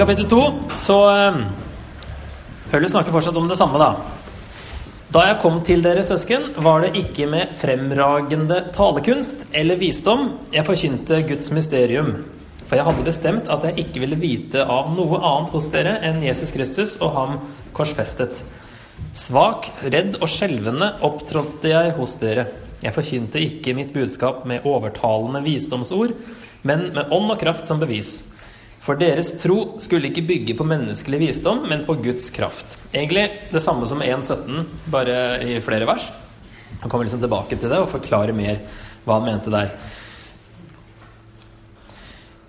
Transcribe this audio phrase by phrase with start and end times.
[0.00, 0.94] I kapittel to så
[2.70, 3.90] Paulus snakker fortsatt om det samme, da.
[5.12, 10.22] Da jeg kom til dere, søsken, var det ikke med fremragende talekunst eller visdom
[10.54, 12.08] jeg forkynte Guds mysterium.
[12.62, 16.24] For jeg hadde bestemt at jeg ikke ville vite av noe annet hos dere enn
[16.24, 17.36] Jesus Kristus og ham
[17.76, 18.40] korsfestet.
[19.12, 22.48] Svak, redd og skjelvende opptrådte jeg hos dere.
[22.80, 26.16] Jeg forkynte ikke mitt budskap med overtalende visdomsord,
[26.64, 28.29] men med ånd og kraft som bevis.
[28.80, 32.78] For deres tro skulle ikke bygge på menneskelig visdom, men på Guds kraft.
[32.94, 34.62] Egentlig det samme som 1.17,
[34.92, 36.06] bare i flere vers.
[36.80, 38.62] Han kommer liksom tilbake til det og forklarer mer
[39.04, 39.74] hva han mente der.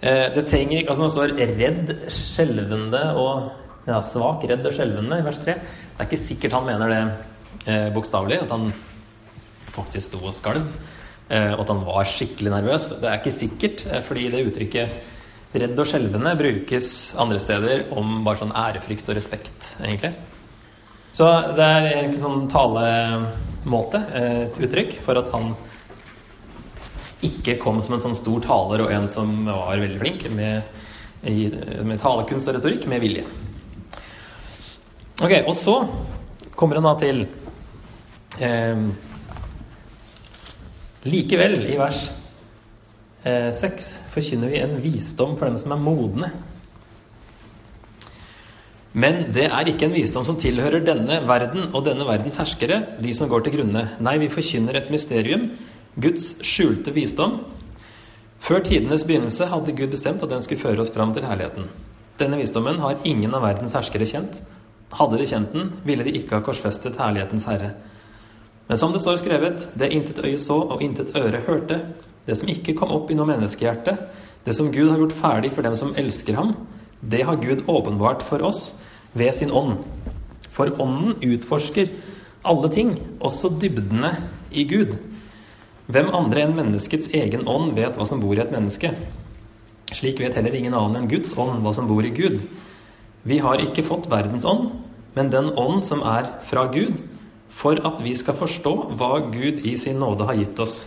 [0.01, 3.51] Eh, det trenger ikke Altså, nå står 'redd, skjelvende og
[3.87, 5.53] ja, svak, redd og skjelvende' i vers 3.
[5.53, 7.03] Det er ikke sikkert han mener det
[7.67, 8.71] eh, bokstavelig, at han
[9.71, 10.63] faktisk sto og skalv,
[11.29, 12.89] eh, og at han var skikkelig nervøs.
[13.01, 14.89] Det er ikke sikkert, eh, fordi det uttrykket
[15.51, 20.13] Redd og skjelvende brukes andre steder om bare sånn ærefrykt og respekt, egentlig.
[21.11, 25.51] Så det er egentlig sånn talemåte, et uttrykk, for at han
[27.27, 30.71] ikke kom som en sånn stor taler og en som var veldig flink med,
[31.21, 33.27] med talekunst og retorikk, med vilje.
[35.21, 35.75] Ok, og så
[36.55, 37.25] kommer han da til
[38.39, 38.87] eh,
[41.11, 42.07] Likevel, i vers
[43.23, 46.31] 6 eh, forkynner vi en visdom for dem som er modne.
[48.91, 53.13] Men det er ikke en visdom som tilhører denne verden og denne verdens herskere, de
[53.15, 53.85] som går til grunne.
[54.03, 55.51] Nei, vi forkynner et mysterium,
[56.01, 57.39] Guds skjulte visdom.
[58.41, 61.69] Før tidenes begynnelse hadde Gud bestemt at den skulle føre oss fram til herligheten.
[62.19, 64.41] Denne visdommen har ingen av verdens herskere kjent.
[64.97, 67.75] Hadde de kjent den, ville de ikke ha korsfestet herlighetens herre.
[68.67, 71.79] Men som det står skrevet, det intet øye så og intet øre hørte,
[72.27, 73.97] det som ikke kom opp i noe menneskehjerte,
[74.45, 76.55] det som Gud har gjort ferdig for dem som elsker ham,
[77.01, 78.81] det har Gud åpenbart for oss
[79.17, 79.81] ved sin ånd.
[80.53, 81.89] For ånden utforsker
[82.47, 84.15] alle ting, også dybdene
[84.51, 84.97] i Gud.
[85.91, 88.93] Hvem andre enn menneskets egen ånd vet hva som bor i et menneske?
[89.91, 92.39] Slik vet heller ingen annen enn Guds ånd hva som bor i Gud.
[93.27, 94.71] Vi har ikke fått verdens ånd,
[95.17, 96.95] men den ånd som er fra Gud,
[97.51, 100.85] for at vi skal forstå hva Gud i sin nåde har gitt oss.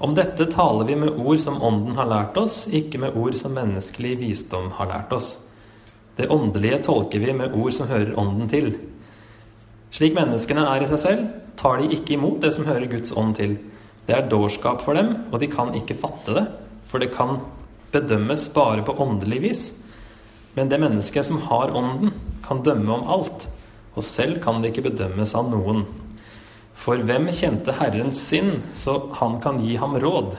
[0.00, 3.52] Om dette taler vi med ord som Ånden har lært oss, ikke med ord som
[3.52, 5.34] menneskelig visdom har lært oss.
[6.16, 8.70] Det åndelige tolker vi med ord som hører Ånden til.
[9.92, 11.28] Slik menneskene er i seg selv,
[11.60, 13.58] tar de ikke imot det som hører Guds ånd til.
[14.08, 16.46] Det er dårskap for dem, og de kan ikke fatte det,
[16.88, 17.36] for det kan
[17.92, 19.64] bedømmes bare på åndelig vis.
[20.56, 22.14] Men det mennesket som har Ånden,
[22.46, 23.50] kan dømme om alt,
[23.92, 25.84] og selv kan det ikke bedømmes av noen.
[26.80, 30.38] For hvem kjente Herrens sinn, så han kan gi ham råd?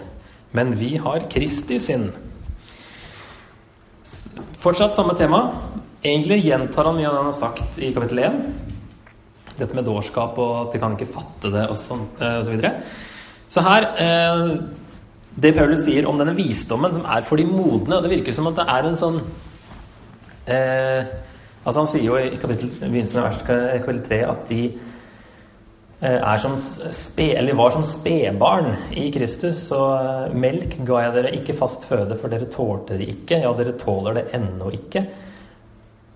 [0.57, 2.09] Men vi har Kristi sinn.
[4.61, 5.43] Fortsatt samme tema.
[6.01, 8.41] Egentlig gjentar han mye av det han har sagt i kapittel 1.
[9.59, 12.73] Dette med dårskap og at de kan ikke fatte det og, sånn, eh, så videre.
[13.51, 14.45] Så her eh,
[15.35, 18.55] Det Paulus sier om denne visdommen som er for de modne Det virker som at
[18.55, 19.17] det er en sånn
[20.47, 21.09] eh,
[21.65, 24.90] Altså Han sier jo i kapittel, begynnelsen av vers kapittel 3 at de Eh,
[26.41, 29.67] som spe, var som spedbarn i Kristus.
[29.67, 33.43] Så eh, melk ga jeg dere ikke fast føde, for dere tålte det ikke.
[33.43, 35.05] Ja, dere tåler det ennå ikke.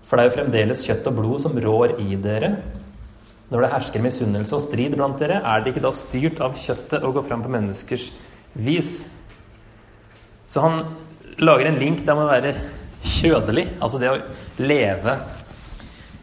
[0.06, 2.56] For det er jo fremdeles kjøtt og blod som rår i dere.
[3.46, 7.06] Når det hersker misunnelse og strid blant dere, er det ikke da styrt av kjøttet
[7.06, 8.08] å gå fram på menneskers
[8.58, 8.92] vis?
[10.50, 10.82] Så han
[11.38, 12.56] lager en link der man må være
[13.06, 14.22] kjødelig, altså det å
[14.58, 15.35] leve Eh,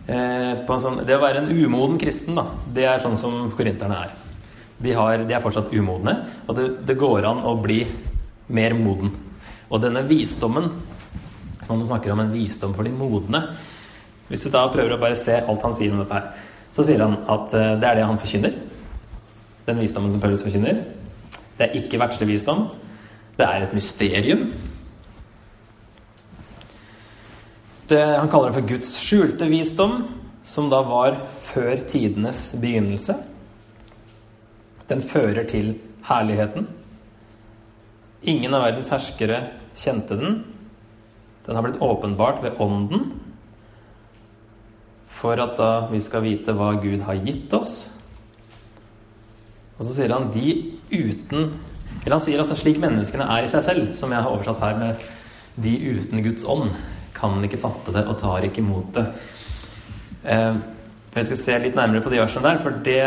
[0.07, 4.15] sånn, det å være en umoden kristen, da, det er sånn som korinterne er.
[4.83, 6.15] De, har, de, er fortsatt umodne,
[6.47, 7.83] og det, det, går an å bli
[8.51, 9.13] mer moden.
[9.69, 10.67] Og denne visdommen,
[11.63, 13.39] som han snakker om en visdom for de modne
[14.27, 17.01] Hvis du da prøver å bare se alt han sier om dette her, så sier
[17.03, 18.55] han at eh, det er det han forkynner.
[19.67, 20.79] Den visdommen som Paulus forkynner.
[21.59, 22.65] Det er ikke verdslig visdom.
[23.37, 24.47] Det er et mysterium.
[27.93, 29.99] Det, han kaller det for Guds skjulte visdom,
[30.41, 33.13] som da var før tidenes begynnelse.
[34.89, 35.75] Den fører til
[36.07, 36.65] herligheten.
[38.25, 39.43] Ingen av verdens herskere
[39.77, 40.39] kjente den.
[41.45, 43.11] Den har blitt åpenbart ved Ånden,
[45.13, 47.75] for at da vi skal vite hva Gud har gitt oss.
[49.77, 50.57] Og så sier han de
[50.89, 51.53] uten
[52.03, 54.79] Eller han sier altså slik menneskene er i seg selv, som jeg har oversatt her
[54.81, 55.05] med
[55.61, 56.73] de uten Guds ånd
[57.15, 59.05] kan ikke fatte det og tar ikke imot det.
[60.23, 60.55] Eh,
[61.13, 63.01] jeg skal se litt nærmere på de versene der, for det,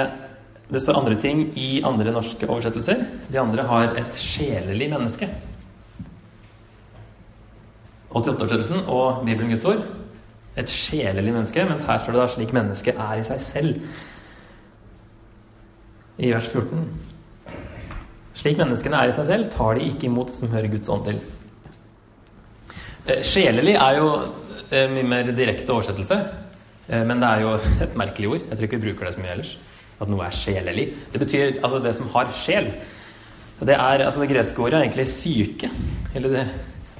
[0.71, 3.03] det står andre ting i andre norske oversettelser.
[3.33, 5.31] De andre har et sjelelig menneske.
[8.17, 9.83] 88-oversettelsen og Bibelen Guds ord.
[10.57, 13.81] Et sjelelig menneske, mens her står det da 'slik mennesket er i seg selv'.
[16.19, 16.87] I vers 14.
[18.35, 21.05] Slik menneskene er i seg selv, tar de ikke imot det som hører Guds ånd
[21.05, 21.21] til.
[23.07, 24.07] Eh, sjelelig er jo
[24.75, 26.17] eh, mye mer direkte oversettelse,
[26.89, 27.53] eh, men det er jo
[27.87, 28.47] et merkelig ord.
[28.49, 29.53] Jeg tror ikke vi bruker det så mye ellers.
[30.03, 30.87] At noe er sjelelig.
[31.13, 32.73] Det betyr altså det som har sjel.
[33.61, 35.71] Det, er, altså det greske ordet er egentlig syke,
[36.19, 36.43] eller det,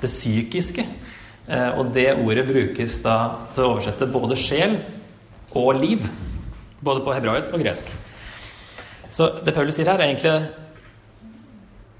[0.01, 0.87] det psykiske.
[1.77, 3.17] Og det ordet brukes da
[3.55, 4.79] til å oversette både sjel
[5.53, 6.09] og liv.
[6.81, 7.93] Både på hebraisk og gresk.
[9.13, 10.33] Så det Paulus sier her, er egentlig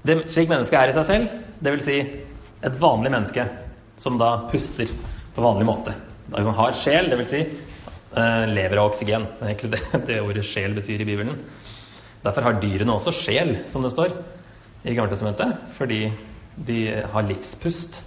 [0.01, 1.85] det, Slik mennesket er i seg selv, dvs.
[1.85, 2.01] Si
[2.65, 3.45] et vanlig menneske
[3.97, 4.89] som da puster
[5.35, 5.93] på vanlig måte.
[6.31, 7.29] Altså har sjel, dvs.
[7.31, 7.41] Si,
[8.17, 9.27] eh, lever av oksygen.
[9.39, 11.39] Det er egentlig det, det ordet sjel betyr i Bibelen.
[12.23, 14.13] Derfor har dyrene også sjel, som det står
[14.87, 16.07] i Gammeltestamentet, fordi
[16.67, 16.79] de
[17.13, 18.01] har livspust.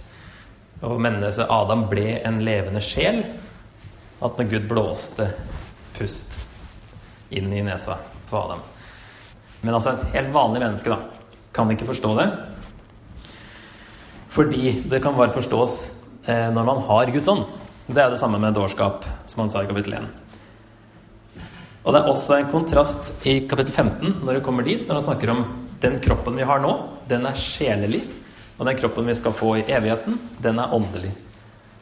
[0.81, 3.23] Og mennesket Adam ble en levende sjel.
[4.21, 5.31] At når Gud blåste
[5.97, 6.37] pust
[7.31, 7.97] inn i nesa
[8.29, 8.61] på Adam.
[9.61, 10.99] Men altså et helt vanlig menneske da,
[11.53, 12.27] kan ikke forstå det.
[14.31, 15.79] Fordi det kan bare forstås
[16.25, 17.43] eh, når man har Guds ånd.
[17.91, 20.05] Det er det samme med dårskap, som han sa i kapittel 1.
[21.81, 25.07] Og det er også en kontrast i kapittel 15, når det kommer dit, når han
[25.09, 25.43] snakker om
[25.81, 26.71] den kroppen vi har nå,
[27.09, 28.05] den er sjelelig.
[28.59, 31.11] Og den kroppen vi skal få i evigheten, den er åndelig.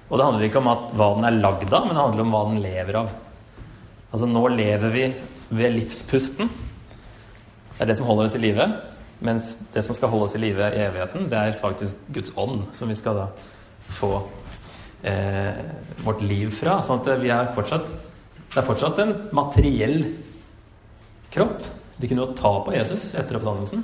[0.07, 2.31] Og det handler ikke om at, hva den er lagd av, men det handler om
[2.33, 3.09] hva den lever av.
[4.09, 5.09] Altså nå lever vi
[5.59, 6.49] ved livspusten.
[6.49, 8.65] Det er det som holder oss i live.
[9.19, 12.69] Mens det som skal holde oss i live i evigheten, det er faktisk Guds ånd,
[12.75, 13.25] som vi skal da
[13.99, 14.13] få
[15.03, 15.59] eh,
[16.05, 16.77] vårt liv fra.
[16.85, 17.91] Sånn at vi er fortsatt
[18.49, 19.99] Det er fortsatt en materiell
[21.29, 21.59] kropp.
[22.01, 23.83] De kunne jo ta på Jesus etter oppstandelsen.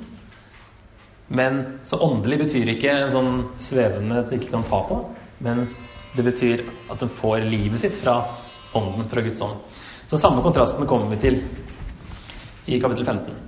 [1.28, 4.98] Men så åndelig betyr ikke en sånn svevende at vi ikke kan ta på,
[5.42, 5.68] men
[6.16, 8.20] det betyr at den får livet sitt fra
[8.78, 9.58] ånden, fra Guds ånd.
[10.06, 11.40] Så samme kontrasten kommer vi til
[12.66, 13.45] i kapittel 15.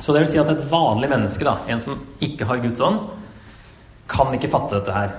[0.00, 2.98] Så det vil si at et vanlig menneske, da, en som ikke har Guds ånd,
[4.10, 5.14] kan ikke fatte dette her.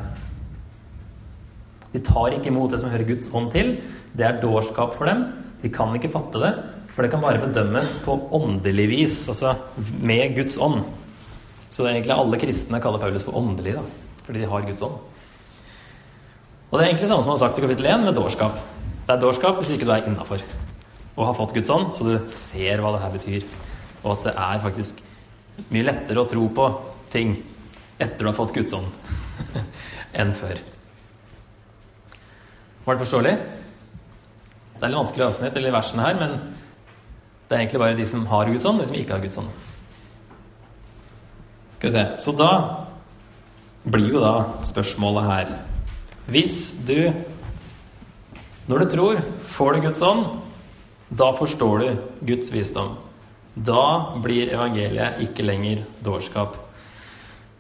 [1.95, 3.77] De tar ikke imot det som hører Guds ånd til.
[4.16, 5.24] Det er dårskap for dem.
[5.63, 6.51] De kan ikke fatte det.
[6.92, 9.56] For det kan bare bedømmes på åndelig vis, altså
[10.00, 10.83] med Guds ånd.
[11.68, 13.83] Så det er egentlig alle kristne kaller Paulus for åndelig, da,
[14.27, 15.01] fordi de har Guds ånd.
[16.69, 18.62] Og det er egentlig samme som han har sagt i kapittel 1 med dårskap.
[19.06, 20.44] Det er dårskap hvis ikke du er innafor
[21.16, 23.44] og har fått Guds ånd, så du ser hva det her betyr.
[24.06, 25.02] Og at det er faktisk
[25.74, 26.69] mye lettere å tro på
[27.12, 27.36] ting
[27.98, 28.92] etter du har fått Guds ånd,
[30.19, 30.60] enn før.
[32.86, 33.36] Var det forståelig?
[34.75, 36.36] Det er litt vanskelig avsnitt eller versene her, men
[37.46, 39.54] det er egentlig bare de som har Guds ånd, de som ikke har Guds ånd.
[41.75, 42.51] Skal vi se Så da
[43.84, 45.50] blir jo da spørsmålet her
[46.31, 47.12] Hvis du,
[48.66, 50.24] når du tror, får du Guds ånd,
[51.10, 51.90] da forstår du
[52.25, 52.96] Guds visdom.
[53.56, 56.60] Da blir evangeliet ikke lenger dårskap.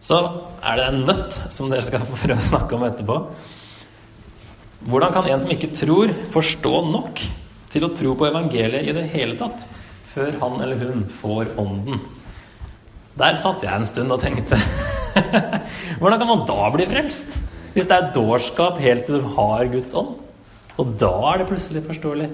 [0.03, 0.19] Så
[0.61, 3.21] er det en nøtt som dere skal prøve å snakke om etterpå.
[4.85, 7.23] Hvordan kan en som ikke tror, forstå nok
[7.73, 9.65] til å tro på evangeliet i det hele tatt?
[10.15, 11.99] før han eller hun får ånden.
[13.19, 14.59] Der satt jeg en stund og tenkte
[15.99, 17.35] Hvordan kan man da bli frelst?
[17.75, 20.15] Hvis det er dårskap helt til du har Guds ånd.
[20.79, 22.29] Og da er det plutselig forståelig.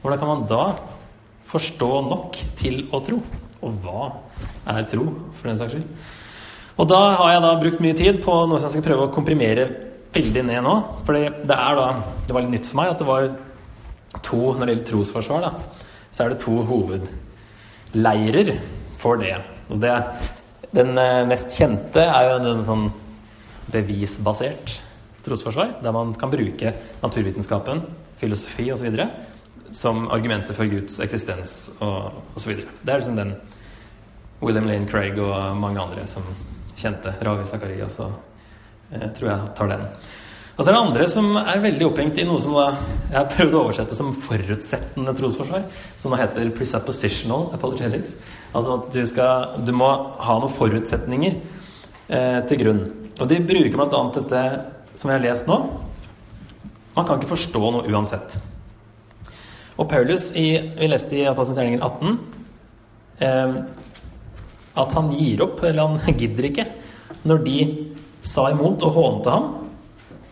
[0.00, 0.62] Hvordan kan man da
[1.48, 3.18] forstå nok til å tro?
[3.64, 4.12] Og hva
[4.70, 6.06] er tro, for den saks skyld?
[6.78, 9.14] Og da har jeg da brukt mye tid på noe som jeg skal prøve å
[9.14, 9.66] komprimere
[10.14, 10.76] veldig ned nå.
[11.06, 11.88] For det er da
[12.26, 13.28] Det var litt nytt for meg at det var
[14.22, 15.48] to når det gjelder trosforsvar.
[15.48, 18.54] da så er det to hovedleirer
[18.98, 19.36] for det.
[19.68, 19.94] Og det,
[20.74, 22.86] den eh, mest kjente er jo en sånn
[23.72, 24.78] bevisbasert
[25.26, 27.82] trosforsvar, der man kan bruke naturvitenskapen,
[28.18, 28.88] filosofi osv.
[29.74, 32.62] som argumenter for Guds eksistens og osv.
[32.82, 33.34] Det er liksom den
[34.42, 36.26] William Lane Craig og mange andre som
[36.78, 37.12] kjente.
[37.26, 38.08] Ravi Zakari og så
[38.92, 39.86] eh, tror jeg tar den.
[40.58, 43.52] Og så er det andre som er veldig opphengt i noe som jeg har prøvd
[43.54, 48.16] å oversette som forutsettende trosforsvar, som da heter presuppositional apologetics.
[48.50, 52.82] Altså at du, skal, du må ha noen forutsetninger eh, til grunn.
[53.18, 54.02] Og de bruker bl.a.
[54.18, 54.42] dette
[54.98, 55.58] som jeg har lest nå.
[56.96, 58.34] Man kan ikke forstå noe uansett.
[59.78, 62.18] Og Paulus, i, vi leste i Apostelens 18,
[63.22, 63.58] eh,
[64.78, 66.66] at han gir opp, eller han gidder ikke,
[67.28, 67.58] når de
[68.24, 69.48] sa imot og hånte ham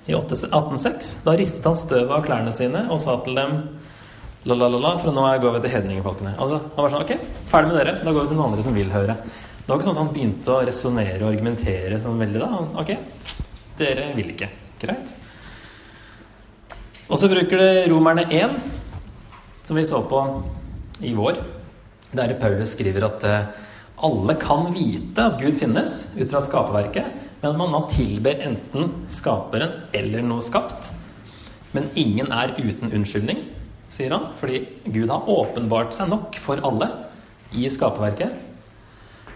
[0.07, 1.13] i 1806.
[1.27, 3.59] Da ristet han støvet av klærne sine og sa til dem
[4.47, 6.37] la-la-la, for nå går vi til hedningefolkene.
[6.39, 7.15] Altså, han var sånn Ok,
[7.51, 7.95] ferdig med dere.
[8.05, 9.17] Da går vi til noen andre som vil høre.
[9.67, 12.51] Det var ikke sånn at han begynte å resonnere og argumentere sånn veldig da.
[12.83, 12.93] Ok,
[13.81, 14.51] dere vil ikke.
[14.79, 15.15] Greit.
[17.07, 18.55] Og så bruker det Romerne 1,
[19.67, 20.23] som vi så på
[21.03, 21.41] i vår,
[22.15, 23.49] der Paulus skriver at eh,
[24.07, 27.11] alle kan vite at Gud finnes ut fra skaperverket,
[27.43, 30.93] men man tilber enten skaperen eller noe skapt.
[31.75, 33.43] Men ingen er uten unnskyldning,
[33.93, 36.93] sier han, fordi Gud har åpenbart seg nok for alle
[37.57, 38.43] i skaperverket.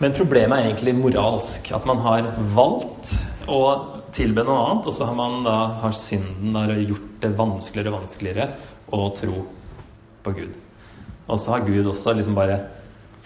[0.01, 1.73] Men problemet er egentlig moralsk.
[1.77, 3.17] At man har valgt
[3.51, 3.61] å
[4.17, 7.99] tilbe noe annet, og så har man da har synden da gjort det vanskeligere og
[8.01, 8.53] vanskeligere
[8.97, 9.43] å tro
[10.25, 10.53] på Gud.
[11.31, 12.59] Og så har Gud også liksom bare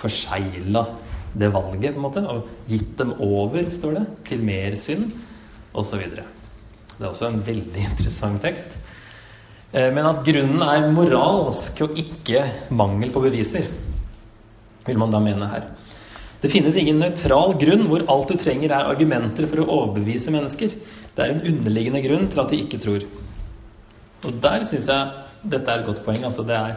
[0.01, 0.85] forsegla
[1.35, 5.09] det valget, på en måte, og gitt dem over, står det, til mer synd,
[5.75, 6.05] osv.
[6.15, 8.77] Det er også en veldig interessant tekst.
[9.75, 13.67] Eh, men at grunnen er moralsk og ikke mangel på beviser,
[14.87, 15.67] vil man da mene her.
[16.45, 20.75] Det finnes ingen nøytral grunn hvor alt du trenger, er argumenter for å overbevise mennesker.
[21.17, 23.07] Det er en underliggende grunn til at de ikke tror.
[24.25, 26.23] Og der syns jeg dette er et godt poeng.
[26.25, 26.77] Altså det er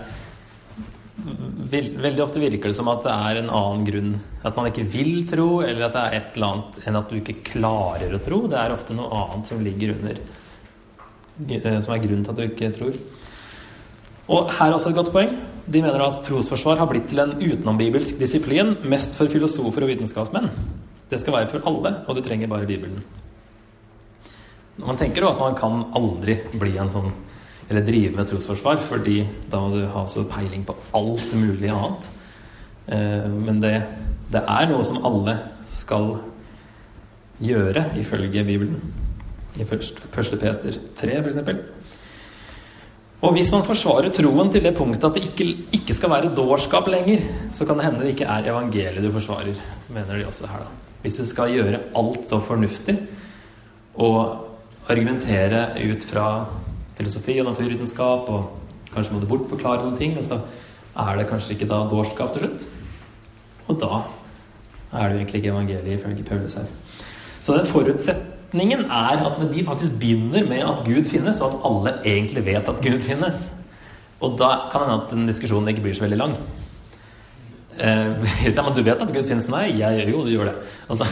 [1.67, 4.11] Veldig ofte virker det som at det er en annen grunn.
[4.45, 7.17] At man ikke vil tro, eller at det er et eller annet enn at du
[7.17, 8.43] ikke klarer å tro.
[8.47, 10.21] Det er ofte noe annet som ligger under
[11.37, 12.97] Eh, som er grunnen til at du ikke tror.
[14.27, 15.35] Og her er også et godt poeng.
[15.67, 20.49] De mener at trosforsvar har blitt til en utenombibelsk disiplin, mest for filosofer og vitenskapsmenn.
[21.11, 23.03] Det skal være for alle, og du trenger bare Bibelen.
[24.77, 27.13] Man tenker jo at man kan aldri bli en sånn
[27.67, 29.21] eller drive med trosforsvar, fordi
[29.51, 32.09] da må du ha så peiling på alt mulig annet.
[32.87, 33.75] Eh, men det,
[34.31, 35.35] det er noe som alle
[35.73, 36.15] skal
[37.43, 38.79] gjøre, ifølge Bibelen
[39.57, 39.91] i 1.
[40.13, 41.41] Peter 3 f.eks.
[43.25, 46.87] Og hvis man forsvarer troen til det punktet at det ikke, ikke, skal være dårskap
[46.91, 49.57] lenger, så kan det hende det ikke er evangeliet du forsvarer,
[49.89, 50.83] mener de også her, da.
[51.01, 52.97] Hvis du skal gjøre alt så fornuftig
[54.01, 54.45] og
[54.89, 56.27] argumentere ut fra
[56.97, 60.39] filosofi og naturvitenskap, og kanskje må du bortforklare noen ting, og så
[60.97, 62.67] er det kanskje ikke da dårskap til slutt.
[63.67, 64.01] Og da
[64.97, 66.67] er det jo egentlig ikke evangeliet ifølge Paulus her.
[67.43, 71.93] Så den forutsetningen er at de faktisk begynner med at Gud finnes, og at alle
[72.15, 73.51] egentlig vet at Gud finnes.
[74.19, 76.37] Og da kan det hende at den diskusjonen ikke blir så veldig lang.
[77.79, 79.49] Eh, men du vet at Gud finnes?
[79.49, 80.55] Nei, jeg jo, du gjør det.
[80.89, 81.05] Altså.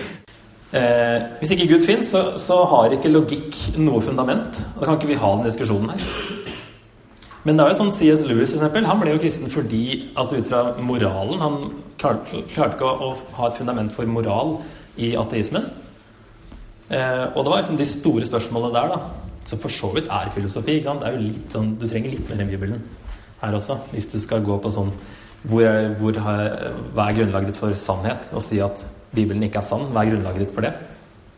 [0.76, 4.60] eh, hvis ikke Gud finnes, så, så, har ikke logikk noe fundament.
[4.76, 6.04] Da kan ikke vi ha den diskusjonen her.
[7.44, 8.26] Men det er jo sånn C.S.
[8.28, 11.54] Lewis for eksempel, han ble jo kristen fordi, altså ut fra moralen Han
[12.00, 14.58] klarte, klarte ikke å, å, ha et fundament for moral
[15.00, 15.70] i ateismen.
[16.90, 19.38] Eh, og det var liksom de store spørsmålene der, da.
[19.48, 20.76] Som for så vidt er filosofi.
[20.76, 21.00] ikke sant?
[21.00, 22.82] Det er jo litt sånn, Du trenger litt mer enn Bibelen
[23.40, 24.90] her også, hvis du skal gå på sånn
[25.48, 26.42] hvor er, hvor har,
[26.92, 28.28] Hva er grunnlaget ditt for sannhet?
[28.36, 28.82] Og si at
[29.14, 29.88] Bibelen ikke er sann.
[29.90, 30.74] Hva er grunnlaget ditt for det?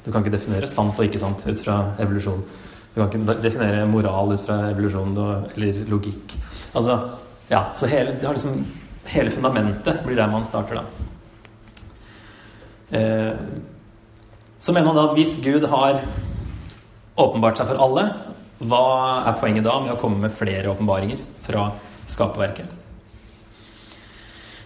[0.03, 2.43] Du kan ikke definere sant og ikke sant ut fra evolusjon.
[2.93, 6.35] Du kan ikke definere moral ut fra evolusjon eller logikk.
[6.77, 6.99] Altså,
[7.49, 8.65] ja, så hele, liksom,
[9.13, 10.85] hele fundamentet blir der man starter, da.
[12.93, 13.33] Eh,
[14.59, 16.03] så mener man da at hvis Gud har
[17.17, 18.05] åpenbart seg for alle,
[18.63, 18.85] hva
[19.27, 21.71] er poenget da med å komme med flere åpenbaringer fra
[22.11, 22.69] skaperverket?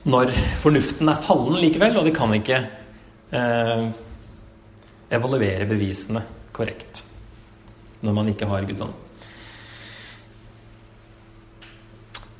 [0.07, 0.31] Når
[0.63, 2.61] fornuften er fallen likevel, og de kan ikke
[3.31, 3.89] eh,
[5.17, 6.23] evaluere bevisene
[6.57, 7.03] korrekt
[8.05, 9.03] når man ikke har Guds ånd.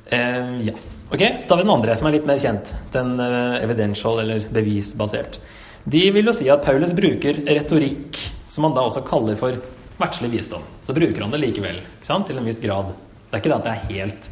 [0.07, 0.75] Eh, ja.
[1.09, 2.73] Ok, Så har vi den andre, som er litt mer kjent.
[2.91, 5.39] Den eh, evidential, eller bevisbasert.
[5.87, 9.55] De vil jo si at Paulus bruker retorikk, som han da også kaller for
[9.97, 10.65] verdslig visdom.
[10.83, 12.27] Så bruker han det likevel, ikke sant?
[12.27, 12.91] til en viss grad.
[13.27, 14.29] Det er ikke det at det er helt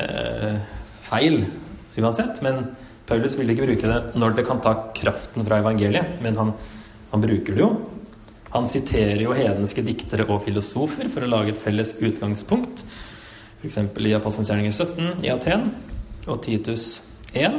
[0.00, 0.56] eh,
[1.08, 1.42] feil
[1.98, 2.70] uansett, men
[3.08, 6.52] Paulus vil ikke bruke det når det kan ta kraften fra evangeliet, men han,
[7.12, 7.72] han bruker det jo
[8.54, 12.84] han siterer jo hedenske diktere og filosofer for å lage et felles utgangspunkt.
[13.60, 13.76] F.eks.
[13.82, 15.68] i Apostelens gjerninger 17 i Aten
[16.28, 17.02] og Titus
[17.36, 17.58] 1.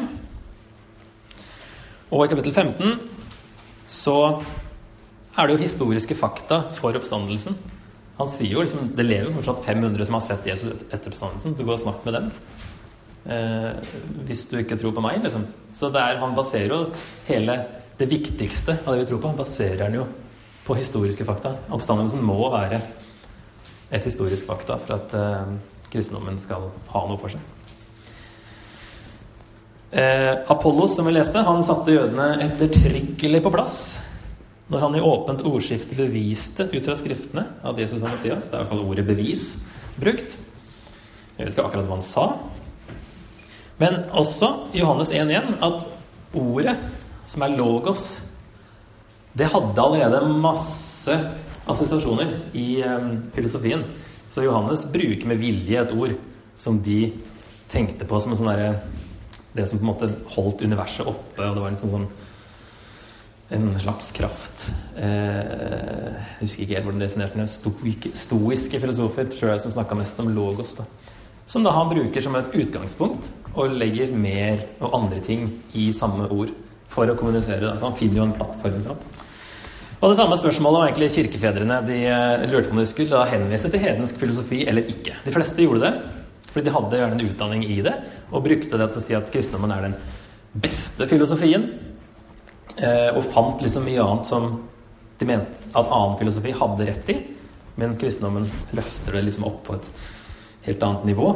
[2.10, 2.96] Og i kapittel 15
[3.90, 4.18] så
[5.38, 7.58] er det jo historiske fakta for oppstandelsen.
[8.18, 11.54] Han sier jo liksom det lever fortsatt 500 som har sett Jesus etter oppstandelsen.
[11.54, 12.34] Du går og snakk med dem.
[13.28, 13.92] Eh,
[14.28, 15.46] hvis du ikke tror på meg, liksom.
[15.76, 16.80] Så er, han baserer jo
[17.28, 17.58] hele
[18.00, 20.08] det viktigste av det vi tror på, han baserer han jo
[20.66, 21.56] på historiske fakta.
[21.76, 22.80] Oppstandelsen må være
[23.92, 25.56] et historisk fakta for at eh,
[25.90, 27.42] kristendommen skal ha noe for seg.
[29.90, 33.80] Eh, Apollos, som vi leste, han satte jødene ettertrykkelig på plass
[34.70, 38.46] når han i åpent ordskifte beviste ut fra skriftene at Jesus var Messias.
[38.46, 39.64] Det er i hvert fall ordet 'bevis'
[39.98, 40.38] brukt.
[41.38, 42.26] Jeg vet ikke akkurat hva han sa.
[43.80, 45.86] Men også Johannes 1.1 at
[46.36, 46.76] ordet,
[47.30, 48.08] som er logos,
[49.38, 51.16] det hadde allerede masse
[51.70, 53.86] assosiasjoner i um, filosofien.
[54.30, 56.16] Så Johannes bruker med vilje et ord
[56.60, 57.14] som de
[57.72, 58.72] tenkte på som en sånn derre
[59.50, 62.10] Det som på en måte holdt universet oppe, og det var liksom sånn
[63.50, 64.68] en slags kraft.
[64.94, 67.50] Eh, jeg husker ikke helt hvordan de definerte den.
[67.50, 70.76] Stoik, stoiske filosofer tror jeg som snakka mest om logos.
[70.78, 70.86] da.
[71.50, 76.28] Som da han bruker som et utgangspunkt, og legger mer og andre ting i samme
[76.30, 76.52] ord
[76.90, 77.72] for å kommunisere.
[77.72, 78.78] Altså han finner jo en plattform.
[78.78, 79.08] ikke sant?
[80.00, 81.80] Og det samme spørsmålet var egentlig kirkefedrene.
[81.88, 85.18] De eh, lurte på om de skulle da henvise til hedensk filosofi eller ikke.
[85.26, 85.92] De fleste gjorde det,
[86.54, 87.96] fordi de hadde gjerne en utdanning i det,
[88.30, 89.98] og brukte det til å si at kristendommen er den
[90.64, 91.68] beste filosofien.
[92.78, 94.54] Eh, og fant liksom mye annet som
[95.20, 97.18] de mente at annen filosofi hadde rett i.
[97.82, 99.92] Men kristendommen løfter det liksom opp på et
[100.66, 101.34] helt annet nivå.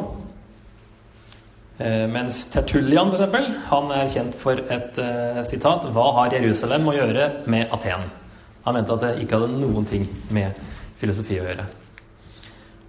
[1.78, 6.86] Eh, mens Tertullian, for eksempel, han er kjent for et uh, sitat Hva har Jerusalem
[6.86, 8.06] å gjøre med Aten?
[8.64, 10.60] Han mente at det ikke hadde noen ting med
[11.02, 11.66] filosofi å gjøre.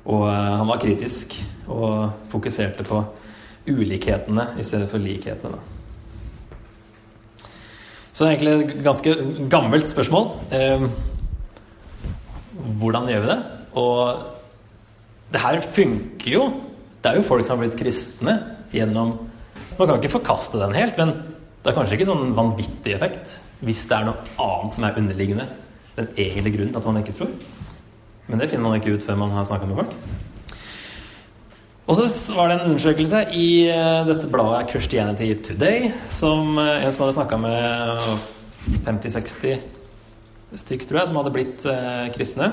[0.04, 1.32] Og uh, han var kritisk
[1.64, 3.00] og fokuserte på
[3.64, 5.56] ulikhetene i stedet for likhetene.
[5.56, 5.62] Da.
[8.12, 9.14] Så det er egentlig et ganske
[9.50, 10.28] gammelt spørsmål.
[12.78, 13.38] Hvordan gjør vi det?
[13.80, 14.33] Og
[15.34, 16.44] det her funker jo.
[17.02, 18.38] Det er jo folk som har blitt kristne
[18.74, 19.16] gjennom
[19.74, 21.10] Man kan ikke forkaste den helt, men
[21.64, 23.32] det er kanskje ikke sånn vanvittig effekt
[23.64, 25.46] hvis det er noe annet som er underliggende.
[25.96, 27.32] Den egentlige grunnen til at man ikke tror.
[28.28, 29.96] Men det finner man ikke ut før man har snakka med folk.
[31.84, 36.94] Og så var det en undersøkelse i eh, dette bladet Christianity Today, som eh, en
[36.94, 38.06] som hadde snakka med
[38.86, 39.58] 50-60
[40.62, 42.52] stykk, tror jeg, som hadde blitt eh, kristne.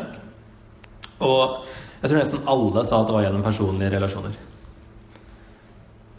[1.22, 1.68] Og
[2.02, 4.40] jeg tror nesten alle sa at det var gjennom personlige relasjoner.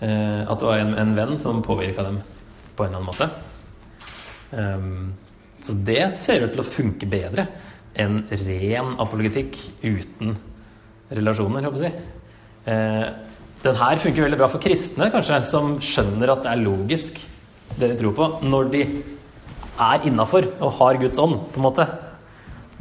[0.02, 2.20] Eh, at det var en, en venn som påvirka dem
[2.76, 3.28] på en eller annen måte.
[4.52, 5.12] Um,
[5.62, 7.46] så det ser ut til å funke bedre
[7.98, 10.34] enn ren apologetikk uten
[11.12, 12.02] relasjoner, håper jeg.
[12.72, 13.06] Eh,
[13.62, 17.20] den her funker veldig bra for kristne, kanskje, som skjønner at det er logisk,
[17.76, 18.82] det de tror på, når de
[19.82, 21.86] er innafor og har Guds ånd, på en måte.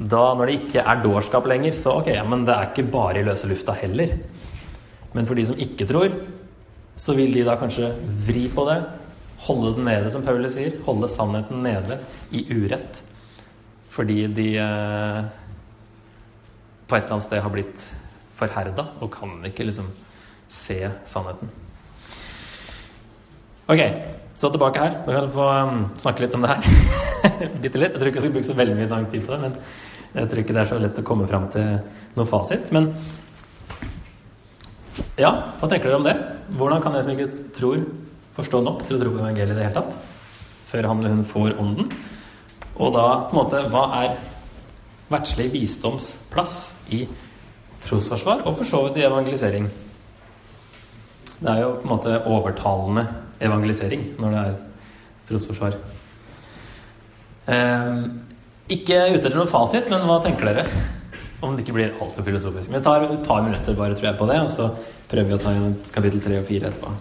[0.01, 3.25] Da, når det ikke er dårskap lenger, så ok, men det er ikke bare i
[3.25, 4.15] løse lufta heller.
[5.13, 6.15] Men for de som ikke tror,
[6.97, 7.91] så vil de da kanskje
[8.25, 8.79] vri på det,
[9.45, 10.77] holde den nede, som Paulus sier.
[10.85, 11.99] Holde sannheten nede
[12.33, 13.01] i urett.
[13.91, 15.21] Fordi de eh,
[16.87, 17.85] på et eller annet sted har blitt
[18.39, 19.89] forherda og kan ikke liksom
[20.51, 21.51] se sannheten.
[23.71, 23.81] Ok,
[24.35, 24.97] så tilbake her.
[25.05, 26.65] da kan få um, snakke litt om det her.
[27.63, 27.93] Bitte litt.
[27.93, 30.27] Jeg tror ikke jeg skal bruke så veldig mye lang tid på det, men jeg
[30.27, 31.77] tror ikke det er så lett å komme fram til
[32.17, 32.71] noe fasit.
[32.75, 32.89] Men
[35.19, 36.15] ja, hva tenker dere om det?
[36.59, 37.83] Hvordan kan jeg som ikke tror,
[38.35, 39.95] forstå nok til å tro på evangeliet i det hele tatt?
[40.71, 41.91] Før han eller hun får ånden.
[42.81, 44.17] Og da på en måte Hva er
[45.11, 46.55] verdslig visdoms plass
[46.91, 47.03] i
[47.83, 49.69] trosforsvar, og for så vidt i evangelisering?
[51.41, 53.07] Det er jo på en måte overtalende
[53.41, 54.59] evangelisering når det er
[55.29, 55.79] trosforsvar.
[57.51, 58.03] Eh,
[58.69, 60.65] ikke ute etter noen fasit, men hva tenker dere?
[61.41, 62.69] Om det ikke blir altfor filosofisk.
[62.69, 64.67] Vi tar et par minutter bare, tror jeg, på det, og så
[65.09, 66.93] prøver vi å ta igjen kapittel tre og fire etterpå.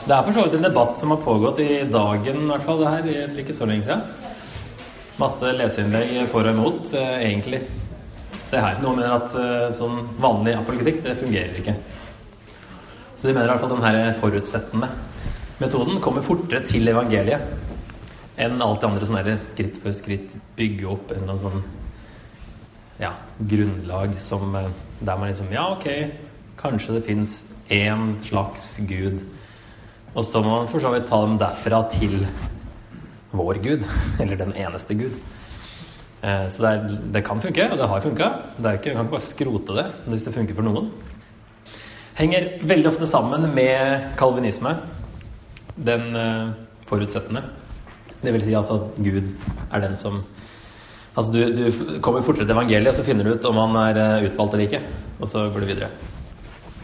[0.00, 2.80] Det er for så vidt en debatt som har pågått i dagen, i hvert fall.
[2.80, 4.00] det her, for ikke så lenge siden.
[5.20, 7.60] Masse leseinnlegg for og imot, eh, egentlig.
[8.50, 8.80] Det her.
[8.82, 11.76] Noen mener at eh, sånn vanlig apologetikk, det fungerer ikke.
[13.14, 14.88] Så de mener i hvert fall den her forutsettende
[15.60, 21.12] metoden kommer fortere til evangeliet enn alt det andre sånne skritt for skritt bygge opp
[21.12, 21.60] en sånn
[23.00, 24.70] ja, grunnlag som eh,
[25.00, 25.86] Der man liksom Ja, ok,
[26.60, 29.22] kanskje det fins én slags gud.
[30.12, 32.26] Og så må man for så vidt ta dem derfra til
[33.32, 33.86] vår gud.
[34.20, 35.14] Eller den eneste gud.
[36.20, 38.30] Eh, så det, er, det kan funke, og det har funka.
[38.58, 40.90] Man kan ikke bare skrote det hvis det funker for noen.
[42.20, 44.74] Henger veldig ofte sammen med kalvinisme.
[45.86, 46.52] Den eh,
[46.88, 47.42] forutsettende.
[48.20, 49.32] Det vil si altså at Gud
[49.70, 50.22] er den som
[51.10, 54.26] Altså du, du kommer fortere til evangeliet, så finner du ut om han er eh,
[54.28, 54.80] utvalgt eller ikke.
[55.18, 55.88] Og så går du videre.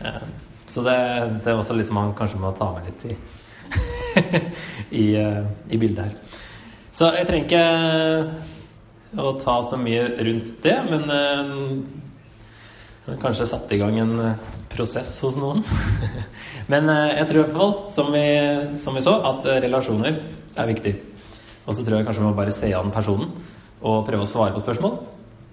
[0.02, 0.24] Eh,
[0.66, 0.96] så det,
[1.44, 3.14] det, er også litt som han kanskje må ta med litt i,
[5.04, 5.06] i,
[5.70, 6.42] i bildet her.
[6.90, 11.06] Så jeg trenger ikke å ta så mye rundt det, men
[13.22, 14.14] kanskje satt i gang en
[14.72, 15.62] prosess hos noen.
[16.72, 18.24] men uh, jeg tror i hvert fall, som vi,
[18.82, 20.18] som vi så, at relasjoner
[20.56, 20.96] er viktig.
[21.66, 23.32] Og så tror jeg kanskje vi må bare se an personen
[23.82, 24.96] og prøve å svare på spørsmål.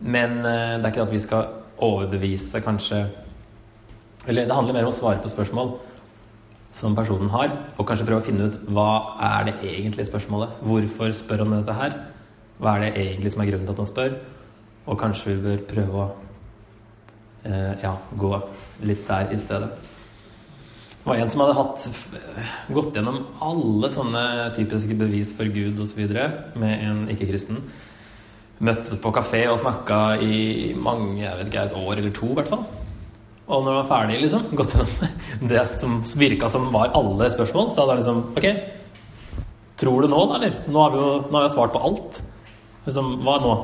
[0.04, 1.52] Men eh, det er ikke at vi skal
[1.84, 3.06] overbevise, kanskje
[4.28, 5.74] Eller det handler mer om å svare på spørsmål
[6.74, 10.62] som personen har, og kanskje prøve å finne ut hva er det egentlige spørsmålet.
[10.63, 11.98] Hvorfor spør han dette her?
[12.58, 14.16] Hva er det egentlig som er grunnen til at han spør?
[14.88, 16.33] Og kanskje vi bør prøve å eh,
[17.43, 18.29] ja, gå
[18.88, 19.71] litt der i stedet.
[21.03, 21.86] Det var en som hadde hatt,
[22.71, 24.21] gått gjennom alle sånne
[24.56, 25.99] typiske bevis for Gud osv.
[26.56, 27.58] med en ikke-kristen.
[28.63, 32.38] Møtt på kafé og snakka i mange, jeg vet ikke, et år eller to i
[32.38, 32.63] hvert fall.
[33.43, 35.17] Og når han var ferdig, liksom, gått gjennom
[35.51, 38.47] det som virka som var alle spørsmål, så hadde han liksom Ok,
[39.84, 40.56] tror du nå, da, eller?
[40.71, 42.21] Nå har, vi jo, nå har jeg svart på alt.
[42.88, 43.58] Liksom, hva nå?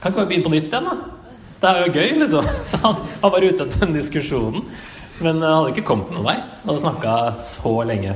[0.00, 1.17] Kan ikke bare begynne på nytt igjen, da?
[1.58, 2.48] Det er jo gøy, liksom.
[2.70, 4.66] Så han var ute etter den diskusjonen.
[5.18, 6.36] Men han hadde ikke kommet noen vei.
[6.38, 8.14] Han hadde snakka så lenge.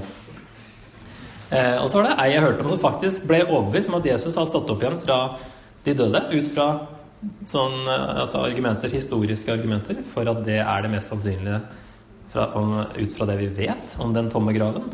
[1.52, 4.06] Eh, og så var det ei jeg hørte om som faktisk ble overbevist om at
[4.08, 5.18] Jesus har stått opp igjen fra
[5.84, 6.66] de døde, ut fra
[7.50, 11.58] sånn, eh, altså argumenter, historiske argumenter for at det er det mest sannsynlige
[12.32, 14.86] fra, om, ut fra det vi vet om den tomme graven.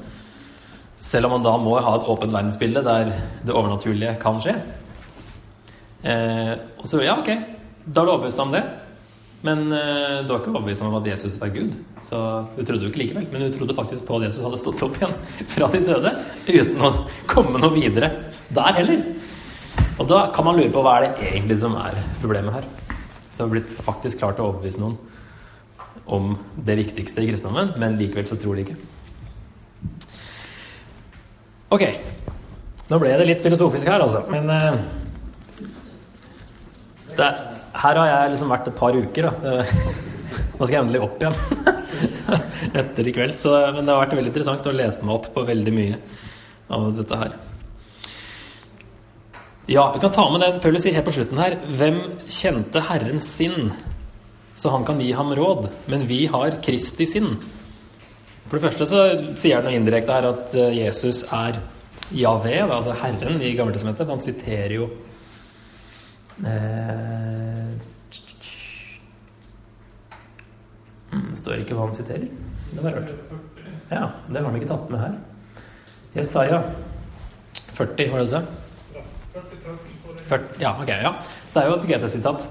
[0.98, 3.12] Selv om man da må ha et åpent verdensbilde der
[3.46, 4.56] det overnaturlige kan skje.
[6.02, 7.30] Eh, og så ja, ok,
[7.88, 8.62] da er du overbevist om det.
[9.46, 11.74] Men eh, du har ikke overbevist om at Jesus er Gud.
[12.08, 12.18] Så
[12.56, 13.28] du trodde jo ikke likevel.
[13.32, 15.14] Men du trodde faktisk på at Jesus hadde stått opp igjen
[15.54, 16.14] fra de døde
[16.48, 16.92] uten å
[17.30, 18.10] komme noe videre
[18.54, 19.04] der heller.
[19.98, 22.68] Og da kan man lure på hva er det egentlig som er problemet her.
[23.30, 24.98] Så har blitt faktisk klart å overbevise noen
[26.08, 26.32] om
[26.64, 28.76] det viktigste i kristendommen, men likevel så tror de ikke.
[31.74, 31.84] Ok.
[32.88, 34.22] Nå ble det litt filosofisk her, altså.
[34.32, 34.78] Men uh,
[37.18, 37.28] det,
[37.78, 39.28] her har jeg liksom vært et par uker.
[39.28, 39.52] Da.
[40.58, 41.36] Nå skal jeg endelig opp igjen
[42.80, 43.36] etter i kveld.
[43.40, 46.00] Så, men det har vært veldig interessant å lese meg opp på veldig mye
[46.74, 47.36] av dette her.
[49.68, 51.58] Ja, vi kan ta med det Paulus sier helt på slutten her.
[51.76, 52.00] Hvem
[52.32, 53.70] kjente Herrens sinn,
[54.56, 55.68] så han kan gi ham råd?
[55.92, 57.34] Men vi har Kristi sinn.
[58.48, 59.02] For det første så
[59.36, 61.60] sier han noe indirekte her at eh, Jesus er
[62.16, 64.08] Javé, altså Herren i Gammeltestamentet.
[64.08, 64.86] Han siterer jo
[66.40, 67.27] eh,
[71.30, 72.28] Det står ikke hva han siterer.
[72.72, 73.10] Det var rart.
[73.88, 75.18] Ja, det har han ikke tatt med her.
[76.16, 76.62] Jesaja
[77.78, 78.42] 40, var det du sa?
[80.60, 81.12] ja, ok, ja.
[81.54, 82.48] Det er jo et GT-sitat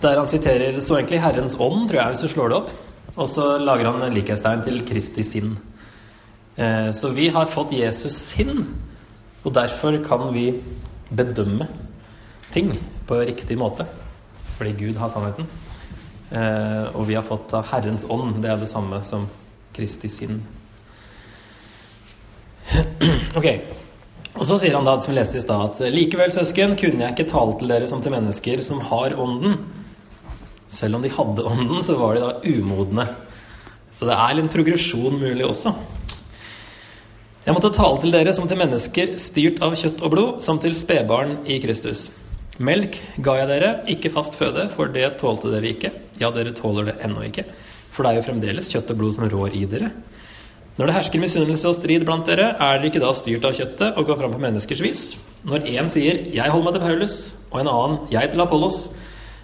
[0.00, 2.70] der han siterer Det står egentlig 'Herrens ånd', tror jeg, hvis du slår det opp.
[3.16, 5.58] Og så lager han likhetstegn til Kristi sinn.
[6.56, 8.66] Eh, så vi har fått Jesus sinn,
[9.44, 10.62] og derfor kan vi
[11.10, 11.68] bedømme
[12.52, 12.72] ting
[13.06, 13.86] på riktig måte.
[14.56, 15.46] Fordi Gud har sannheten.
[16.30, 18.38] Eh, og vi har fått av Herrens ånd.
[18.42, 19.26] Det er det samme som
[19.76, 20.40] Kristi sinn.
[23.38, 23.46] Ok.
[24.38, 27.56] Og så sier han da, som i stad, at likevel, søsken, kunne jeg ikke tale
[27.58, 29.58] til dere som til mennesker som har ånden.
[30.70, 33.08] Selv om de hadde ånden, så var de da umodne.
[33.94, 35.74] Så det er en progresjon mulig også.
[37.44, 40.76] Jeg måtte tale til dere som til mennesker styrt av kjøtt og blod, som til
[40.78, 42.08] spedbarn i Kristus.
[42.60, 45.90] Melk ga jeg dere, ikke fast føde, for det tålte dere ikke.
[46.20, 47.46] Ja, dere tåler det ennå ikke,
[47.90, 49.88] for det er jo fremdeles kjøtt og blod som rår i dere.
[50.76, 53.96] Når det hersker misunnelse og strid blant dere, er dere ikke da styrt av kjøttet
[53.96, 55.04] og går fram på menneskers vis?
[55.44, 58.92] Når én sier 'jeg holder meg til Paulus', og en annen 'jeg til Apollos',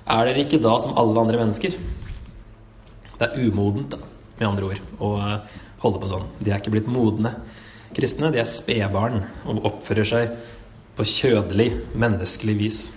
[0.06, 1.72] er dere ikke da som alle andre mennesker?
[3.18, 3.96] Det er umodent, da,
[4.38, 5.40] med andre ord, å eh,
[5.80, 6.26] holde på sånn.
[6.42, 7.34] De er ikke blitt modne
[7.94, 10.36] kristne, de er spedbarn og oppfører seg
[10.96, 12.92] på kjødelig, menneskelig vis.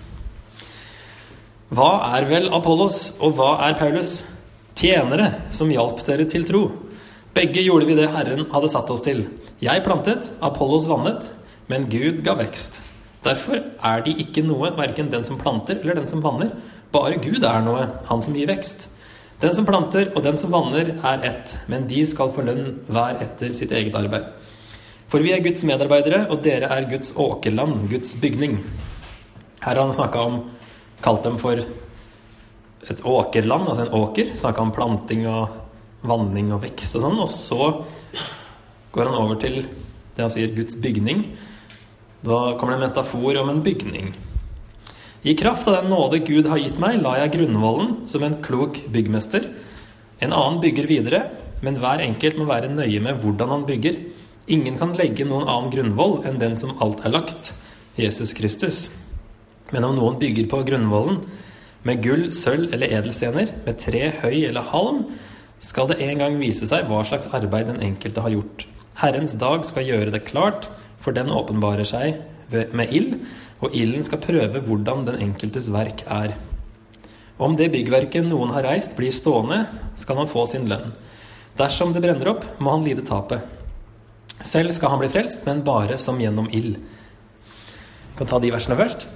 [1.69, 4.23] Hva er vel Apollos, og hva er Paulus?
[4.73, 6.63] Tjenere som hjalp dere til tro.
[7.35, 9.27] Begge gjorde vi det Herren hadde satt oss til.
[9.61, 11.27] Jeg plantet, Apollos vannet,
[11.69, 12.81] men Gud ga vekst.
[13.21, 16.55] Derfor er de ikke noe, verken den som planter eller den som vanner.
[16.89, 18.87] Bare Gud er noe, han som gir vekst.
[19.43, 23.21] Den som planter og den som vanner, er ett, men de skal få lønn hver
[23.21, 24.25] etter sitt eget arbeid.
[25.09, 28.57] For vi er Guds medarbeidere, og dere er Guds åkerland, Guds bygning.
[29.61, 30.41] Her har han snakka om
[31.03, 34.33] Kalt dem for et åkerland, altså en åker.
[34.39, 37.21] Snakka om planting og vanning og vekst og sånn.
[37.23, 37.69] Og så
[38.95, 41.25] går han over til det han sier Guds bygning.
[42.25, 44.13] Da kommer det en metafor om en bygning.
[45.23, 48.79] I kraft av den nåde Gud har gitt meg, la jeg grunnvollen som en klok
[48.91, 49.49] byggmester.
[50.23, 51.21] En annen bygger videre,
[51.63, 53.99] men hver enkelt må være nøye med hvordan han bygger.
[54.49, 57.51] Ingen kan legge noen annen grunnvoll enn den som alt er lagt,
[57.99, 58.87] Jesus Kristus.
[59.73, 61.21] Men om noen bygger på grunnvollen
[61.87, 65.05] med gull, sølv eller edelstener, med tre, høy eller halm,
[65.63, 68.65] skal det en gang vise seg hva slags arbeid den enkelte har gjort.
[68.99, 70.67] Herrens dag skal gjøre det klart,
[70.99, 72.19] for den åpenbarer seg
[72.51, 73.19] med ild,
[73.63, 76.35] og ilden skal prøve hvordan den enkeltes verk er.
[77.39, 79.61] Om det byggverket noen har reist, blir stående,
[79.99, 80.91] skal han få sin lønn.
[81.59, 83.43] Dersom det brenner opp, må han lide tapet.
[84.43, 86.77] Selv skal han bli frelst, men bare som gjennom ild.
[86.79, 89.07] Vi kan ta de versene først.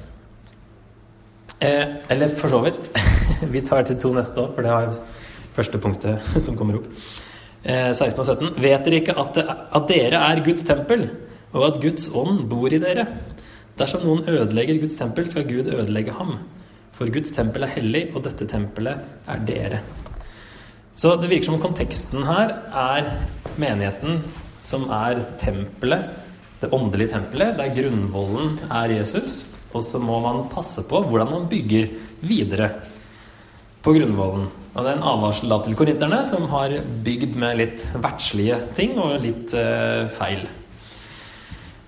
[1.63, 2.89] Eh, eller for så vidt.
[3.53, 4.97] Vi tar til to neste år, for det er
[5.55, 6.89] første punktet som kommer opp.
[7.63, 8.49] Eh, 16 og 17.
[8.63, 11.07] Vet dere ikke at, det, at dere er Guds tempel,
[11.53, 13.07] og at Guds ånd bor i dere?
[13.79, 16.35] Dersom noen ødelegger Guds tempel, skal Gud ødelegge ham.
[16.93, 19.79] For Guds tempel er hellig, og dette tempelet er dere.
[20.93, 23.07] Så det virker som konteksten her er
[23.57, 24.19] menigheten
[24.63, 26.11] som er tempelet,
[26.61, 29.52] det åndelige tempelet, der grunnvollen er Jesus.
[29.73, 31.87] Og så må man passe på hvordan man bygger
[32.23, 32.69] videre
[33.83, 34.49] på grunnvollen.
[34.73, 38.95] Og det er en advarsel da til korinterne, som har bygd med litt verdslige ting
[39.01, 40.45] og litt eh, feil.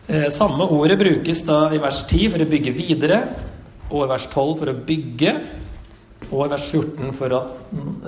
[0.06, 3.22] Eh, samme ordet brukes da i vers 10 for å bygge videre,
[3.90, 5.36] og i vers 12 for å bygge,
[6.32, 7.44] og i vers 14 for å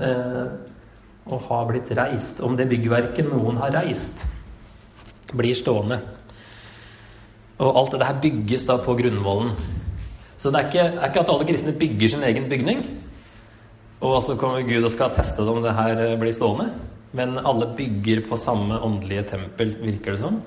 [0.02, 0.74] eh,
[1.30, 2.42] å ha blitt reist.
[2.44, 4.26] Om det byggverket noen har reist,
[5.34, 6.00] blir stående.
[7.58, 9.56] Og alt det her bygges da på grunnvollen.
[10.38, 12.84] Så det er ikke, er ikke at alle kristne bygger sin egen bygning.
[14.06, 16.70] Og så kommer Gud og skal teste det om det her eh, blir stående.
[17.18, 20.42] Men alle bygger på samme åndelige tempel, virker det som.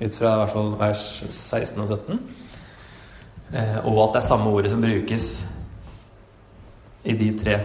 [0.00, 2.18] Ut fra i hvert fall vers 16 og 17.
[3.54, 5.30] Eh, og at det er samme ordet som brukes
[7.04, 7.60] i de tre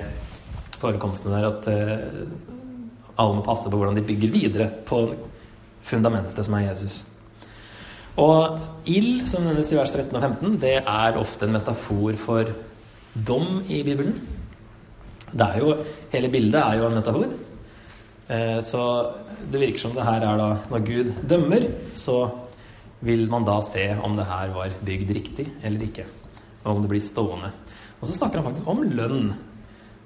[0.80, 2.24] forekomstene der at eh,
[3.18, 5.08] alle må passe på hvordan de bygger videre på
[5.86, 7.04] fundamentet som er Jesus.
[8.22, 12.52] Og ild, som nevnes i vers 13 og 15, det er ofte en metafor for
[13.16, 14.16] dom i Bibelen.
[15.36, 15.74] Det er jo,
[16.14, 17.34] Hele bildet er jo en metafor.
[18.32, 18.82] Eh, så
[19.52, 22.32] det virker som det her er da Når Gud dømmer, så
[23.06, 26.06] vil man da se om det her var bygd riktig eller ikke.
[26.64, 27.52] Og om det blir stående.
[28.00, 29.36] Og så snakker han faktisk om lønn.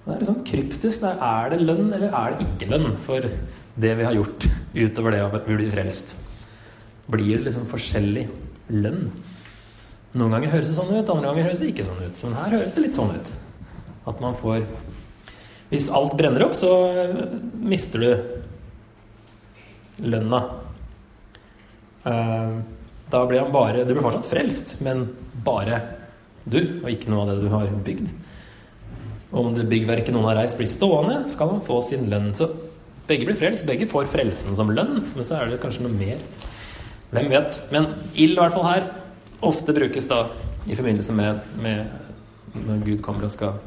[0.03, 1.05] Det er litt sånn kryptisk.
[1.05, 3.29] Er det lønn, eller er det ikke lønn for
[3.79, 6.17] det vi har gjort, utover det å bli frelst?
[7.09, 8.27] Blir det liksom forskjellig
[8.73, 9.09] lønn?
[10.17, 12.23] Noen ganger høres det sånn ut, andre ganger høres det ikke sånn ut.
[12.25, 13.33] Men her høres det litt sånn ut.
[14.09, 14.63] At man får
[15.69, 16.71] Hvis alt brenner opp, så
[17.61, 18.11] mister du
[20.01, 20.39] lønna.
[22.09, 22.55] Eh,
[23.11, 25.09] da blir han bare Du blir fortsatt frelst, men
[25.45, 25.81] bare
[26.49, 28.09] du, og ikke noe av det du har bygd.
[29.29, 32.31] Om det byggverket noen har reist, blir stående, skal han få sin lønn.
[32.33, 32.47] Så
[33.09, 33.67] begge blir frelst.
[33.67, 36.23] Begge får frelsen som lønn, men så er det kanskje noe mer.
[37.09, 37.61] Hvem vet.
[37.73, 38.89] Men ild, i hvert fall her,
[39.45, 40.25] ofte brukes da
[40.69, 43.57] i forbindelse med, med når Gud kommer og skal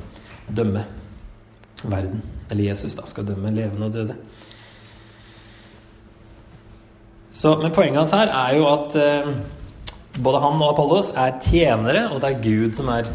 [0.52, 0.84] dømme
[1.82, 2.22] verden.
[2.50, 4.16] Eller Jesus da, skal dømme levende og døde.
[7.32, 9.30] Så, men poenget hans her er jo at eh,
[10.22, 13.08] både han og Apollos er tjenere, og det er Gud som er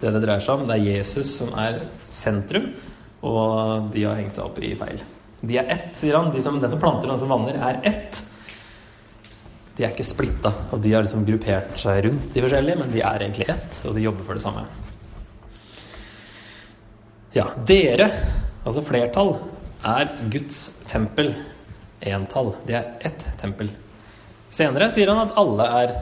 [0.00, 0.66] det det dreier seg om.
[0.68, 2.72] Det er Jesus som er sentrum,
[3.24, 5.00] og de har hengt seg opp i feil.
[5.44, 6.32] De er ett, sier han.
[6.34, 8.20] De som, den som planter og den som vanner, er ett.
[9.74, 13.00] De er ikke splitta, og de har liksom gruppert seg rundt de forskjellige, men de
[13.02, 14.66] er egentlig ett, og de jobber for det samme.
[17.34, 18.06] Ja, dere,
[18.62, 19.34] altså flertall,
[19.84, 21.32] er Guds tempel.
[22.04, 22.52] Entall.
[22.68, 23.72] Det er ett tempel.
[24.54, 25.96] Senere sier han at alle er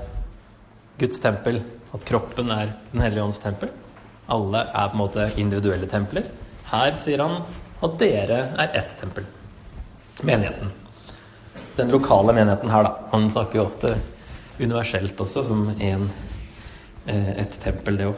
[1.01, 3.73] Guds tempel, at kroppen er Den hellige ånds tempel.
[4.29, 6.29] Alle er på en måte individuelle templer.
[6.69, 7.41] Her sier han
[7.83, 9.25] at dere er ett tempel.
[10.23, 10.82] Menigheten.
[11.77, 12.93] Den lokale menigheten her, da.
[13.13, 13.97] Han snakker jo ofte
[14.61, 16.11] universelt også, som en,
[17.07, 18.17] eh, et tempel, det òg.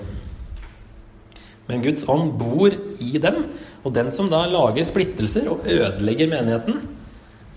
[1.69, 3.45] Men Guds ånd bor i dem,
[3.85, 6.83] og den som da lager splittelser og ødelegger menigheten,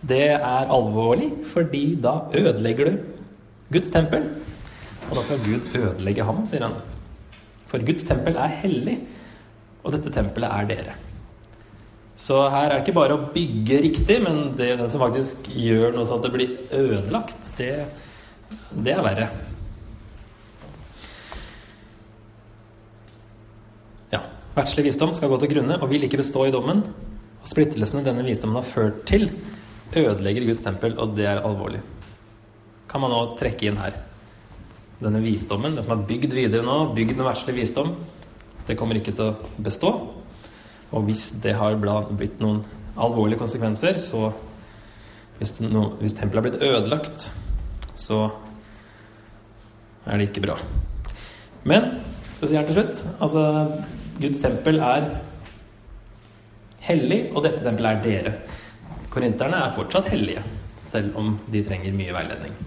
[0.07, 2.97] det er alvorlig, fordi da ødelegger du
[3.73, 4.29] Guds tempel.
[5.09, 6.77] Og da skal Gud ødelegge ham, sier han.
[7.67, 8.99] For Guds tempel er hellig,
[9.83, 10.95] og dette tempelet er dere.
[12.17, 15.51] Så her er det ikke bare å bygge riktig, men det er den som faktisk
[15.53, 17.69] gjør noe sånn at det blir ødelagt, det,
[18.73, 19.27] det er verre.
[24.15, 24.23] Ja.
[24.57, 26.81] Verdslig visdom skal gå til grunne og vil ikke bestå i dommen.
[27.37, 29.29] Og splittelsene denne visdommen har ført til,
[29.93, 31.85] ødelegger Guds tempel, og det er alvorlig.
[32.89, 34.01] Kan man nå trekke inn her
[34.97, 37.93] denne visdommen, det som er bygd videre nå, bygd med verdslig visdom,
[38.65, 39.91] det kommer ikke til å bestå.
[40.95, 42.61] Og hvis det har blitt noen
[42.97, 44.31] alvorlige konsekvenser, så
[45.37, 47.27] Hvis, no, hvis tempelet har blitt ødelagt,
[47.93, 48.23] så
[50.07, 50.55] er det ikke bra.
[51.61, 51.85] Men
[52.39, 53.43] så sier han til slutt altså
[54.17, 55.05] Guds tempel er
[56.87, 58.33] hellig, og dette tempelet er dere.
[59.13, 60.41] Korinterne er fortsatt hellige,
[60.81, 62.57] selv om de trenger mye veiledning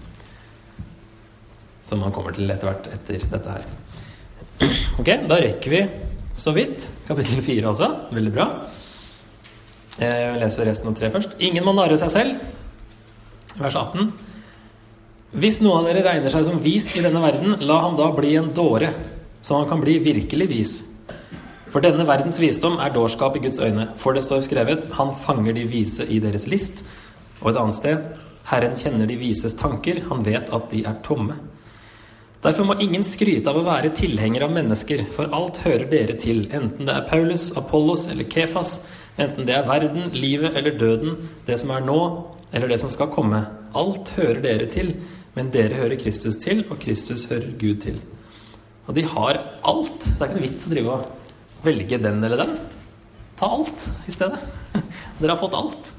[1.91, 3.65] som man kommer til etter hvert etter dette her.
[5.01, 5.81] Ok, da rekker vi
[6.41, 7.91] så vidt kapittel fire altså.
[8.13, 8.47] Veldig bra.
[10.01, 11.37] Jeg leser resten av tre først.
[11.43, 12.43] Ingen må narre seg selv.
[13.59, 14.11] Vers 18.
[15.41, 18.33] Hvis noen av dere regner seg som vis i denne verden, la ham da bli
[18.39, 18.89] en dåre,
[19.43, 20.73] så han kan bli virkelig vis.
[21.71, 25.55] For denne verdens visdom er dårskap i Guds øyne, for det står skrevet, han fanger
[25.55, 26.83] de vise i deres list.
[27.39, 28.03] Og et annet sted,
[28.49, 31.37] Herren kjenner de vises tanker, han vet at de er tomme.
[32.41, 36.47] Derfor må ingen skryte av å være tilhenger av mennesker, for alt hører dere til,
[36.49, 38.79] enten det er Paulus, Apollos eller Kefas,
[39.21, 41.99] enten det er verden, livet eller døden, det som er nå
[42.51, 43.43] eller det som skal komme.
[43.77, 44.95] Alt hører dere til,
[45.37, 48.01] men dere hører Kristus til, og Kristus hører Gud til.
[48.89, 50.01] Og de har alt.
[50.01, 52.57] Det er ikke noe vits å drive og velge den eller den.
[53.37, 54.41] Ta alt i stedet.
[55.21, 55.93] Dere har fått alt.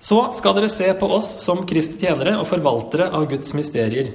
[0.00, 4.14] Så skal dere se på oss som Kristi tjenere og forvaltere av Guds mysterier.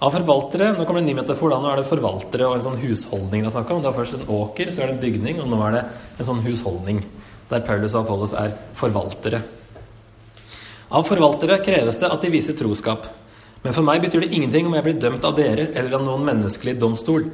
[0.00, 1.50] Av forvaltere Nå kommer det en ny metafor.
[1.50, 3.82] da, Nå er det forvaltere og en sånn husholdning det er om.
[3.82, 5.84] Det var først en åker, så er det en bygning, og nå er det
[6.18, 7.04] en sånn husholdning.
[7.50, 9.42] Der Paulus og Apollos er forvaltere.
[10.90, 13.06] Av forvaltere kreves det at de viser troskap.
[13.62, 16.24] Men for meg betyr det ingenting om jeg blir dømt av dere eller av noen
[16.24, 17.26] menneskelig domstol.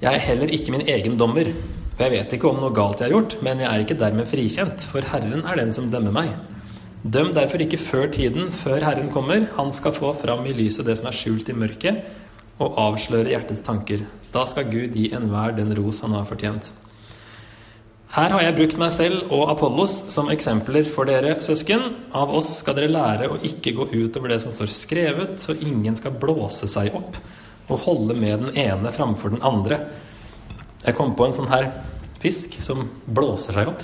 [0.00, 1.50] Jeg er heller ikke min egen dommer.
[1.96, 4.28] For jeg vet ikke om noe galt jeg har gjort, men jeg er ikke dermed
[4.28, 6.34] frikjent, for Herren er den som dømmer meg.
[7.08, 9.46] Døm derfor ikke før tiden, før Herren kommer.
[9.56, 12.02] Han skal få fram i lyset det som er skjult i mørket,
[12.60, 14.04] og avsløre hjertets tanker.
[14.34, 16.68] Da skal Gud gi enhver den ros han har fortjent.
[18.16, 21.82] Her har jeg brukt meg selv og Apollos som eksempler for dere, søsken.
[22.16, 25.96] Av oss skal dere lære å ikke gå utover det som står skrevet, så ingen
[25.96, 27.18] skal blåse seg opp
[27.66, 29.80] og holde med den ene framfor den andre.
[30.86, 31.68] Jeg kom på en sånn her
[32.22, 33.82] fisk som blåser seg opp.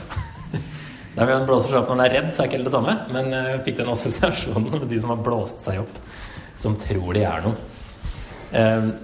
[1.16, 2.74] Nei, Den blåser seg opp når den er redd, så er det ikke helt det
[2.76, 5.98] samme, men jeg fikk den assosiasjonen med de som har blåst seg opp,
[6.62, 7.58] som tror de er noe.
[8.52, 8.94] Ehm,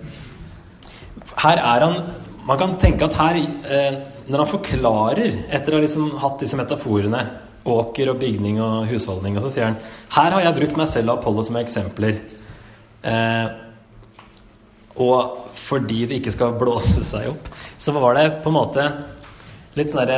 [1.42, 2.00] her er han
[2.48, 6.56] Man kan tenke at her eh, når han forklarer, etter å ha liksom hatt disse
[6.56, 7.20] metaforene,
[7.68, 9.76] åker og bygning og husholdning, og så sier han
[10.14, 12.22] her har jeg brukt meg selv og Apollo som eksempler.
[13.04, 13.50] Eh,
[14.96, 18.84] og fordi det ikke skal blåse seg opp, så var det på en måte
[19.76, 20.10] litt sånn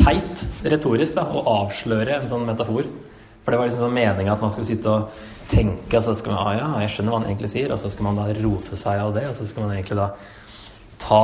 [0.00, 2.88] teit retorisk da, å avsløre en sånn metafor.
[3.40, 6.34] For det var liksom sånn meninga at man skulle sitte og tenke, og så skal
[6.34, 8.78] man ah, ja, jeg skjønner hva han egentlig sier, og så skal man da rose
[8.78, 10.10] seg av det, og så skal man egentlig da
[11.00, 11.22] ta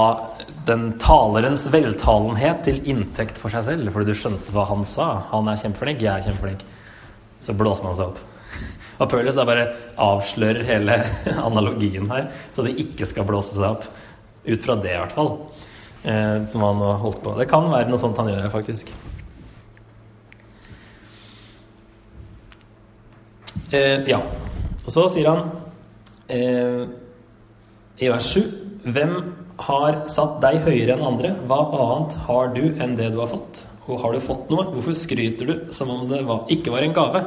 [0.67, 5.11] den talerens veltalenhet til inntekt for seg selv, fordi du skjønte hva han sa.
[5.35, 6.65] Han er kjempeflink, jeg er kjempeflink.
[7.45, 8.36] Så blåser man seg opp.
[9.01, 9.69] Og Paulus bare
[10.01, 11.01] avslører hele
[11.49, 13.87] analogien her, så det ikke skal blåse seg opp.
[14.47, 15.33] Ut fra det, i hvert fall.
[16.07, 17.35] Eh, som han har holdt på.
[17.39, 18.93] Det kan være noe sånt han gjør her, faktisk.
[23.75, 24.21] Eh, ja.
[24.85, 25.49] Og så sier han
[26.31, 26.85] eh,
[27.99, 28.45] i vers 7
[28.87, 29.17] Hvem
[29.67, 31.33] har satt deg høyere enn andre.
[31.49, 33.65] Hva annet har du enn det du har fått?
[33.87, 36.95] Og har du fått noe, hvorfor skryter du som om det var, ikke var en
[36.95, 37.23] gave?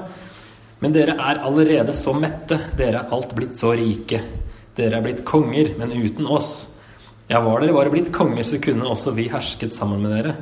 [0.79, 4.21] Men dere er allerede så mette, dere er alt blitt så rike.
[4.77, 6.53] Dere er blitt konger, men uten oss.
[7.29, 10.35] Ja, var dere bare blitt konger, så kunne også vi hersket sammen med dere.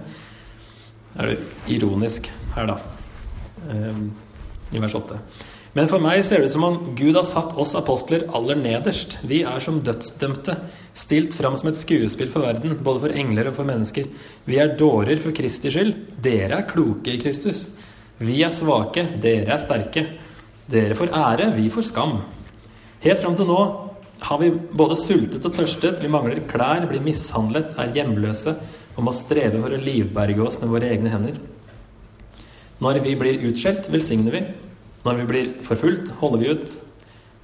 [1.17, 2.78] Er det ironisk her, da.
[3.73, 4.12] Ehm,
[4.71, 5.17] I vers 8.
[5.78, 9.17] Men for meg ser det ut som om Gud har satt oss apostler aller nederst.
[9.30, 10.56] Vi er som dødsdømte,
[10.97, 14.08] stilt fram som et skuespill for verden, både for engler og for mennesker.
[14.50, 15.93] Vi er dårer for Kristi skyld.
[16.23, 17.67] Dere er kloke i Kristus.
[18.17, 20.06] Vi er svake, dere er sterke.
[20.68, 22.18] Dere får ære, vi får skam.
[23.04, 23.60] Helt fram til nå
[24.20, 28.56] har vi både sultet og tørstet, vi mangler klær, blir mishandlet, er hjemløse
[28.98, 31.38] og må streve for å livberge oss med våre egne hender.
[32.82, 34.42] Når vi blir utskjelt, velsigner vi.
[35.06, 36.74] Når vi blir forfulgt, holder vi ut.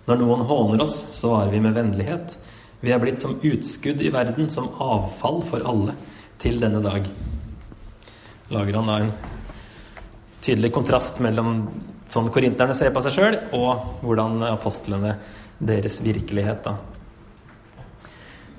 [0.10, 2.36] Når noen håner oss, svarer vi med vennlighet.
[2.84, 5.96] Vi er blitt som utskudd i verden, som avfall for alle,
[6.44, 7.08] til denne dag.
[8.52, 9.14] Lager han da en
[10.44, 11.64] tydelig kontrast mellom
[12.14, 15.16] sånn korinterne ser på seg sjøl, og hvordan apostlene
[15.64, 16.78] deres virkelighet, da.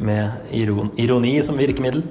[0.05, 2.03] Med ironi som virkemiddel.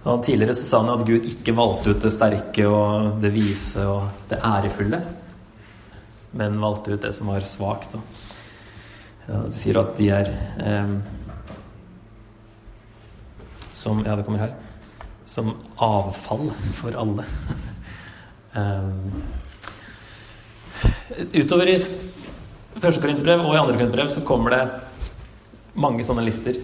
[0.00, 3.84] Og tidligere så sa han at Gud ikke valgte ut det sterke og det vise
[3.88, 5.00] og det ærefulle
[6.30, 7.96] men valgte ut det som var svakt.
[9.26, 10.30] Ja, de sier at de er
[10.64, 10.94] eh,
[13.74, 14.54] som Ja, det kommer her.
[15.26, 17.24] Som avfall for alle.
[18.54, 19.22] um,
[21.34, 21.78] utover i
[22.80, 24.62] første korinterbrev og i andre korinterbrev så kommer det
[25.80, 26.58] mange sånne lister.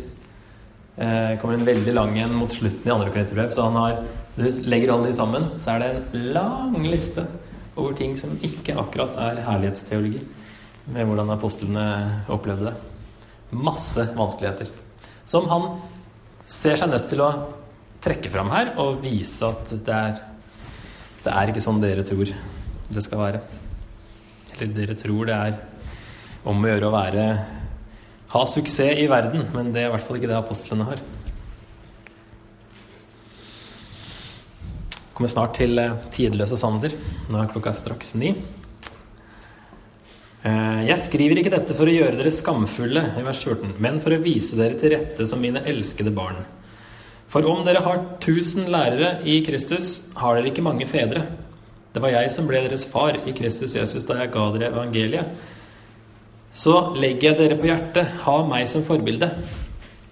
[0.97, 3.51] Eh, kommer en veldig lang en mot slutten i andre korinterbrev.
[3.53, 4.01] Så han har,
[4.37, 7.27] du legger alle de sammen, så er det en lang liste
[7.77, 10.23] over ting som ikke akkurat er herlighetsteologi,
[10.95, 11.87] med hvordan apostlene
[12.33, 12.77] opplevde det.
[13.53, 14.71] Masse vanskeligheter.
[15.29, 15.77] Som han
[16.47, 17.31] ser seg nødt til å
[18.05, 20.19] trekke fram her og vise at det er,
[21.25, 22.31] det er ikke sånn dere tror
[22.87, 23.41] det skal være.
[24.57, 25.57] Eller dere tror det er
[26.47, 27.25] om å gjøre å være
[28.33, 31.03] ha suksess i verden, men det er i hvert fall ikke det apostlene har.
[35.17, 36.93] Kommer snart til eh, tidløse Sander.
[37.31, 38.35] Nå er klokka straks ni.
[40.43, 44.13] Eh, jeg skriver ikke dette for å gjøre dere skamfulle, i vers 14, men for
[44.13, 46.43] å vise dere til rette som mine elskede barn.
[47.33, 51.25] For om dere har tusen lærere i Kristus, har dere ikke mange fedre.
[51.97, 55.31] Det var jeg som ble deres far i Kristus Jesus da jeg ga dere evangeliet.
[56.53, 59.31] Så legger jeg dere på hjertet, ha meg som forbilde.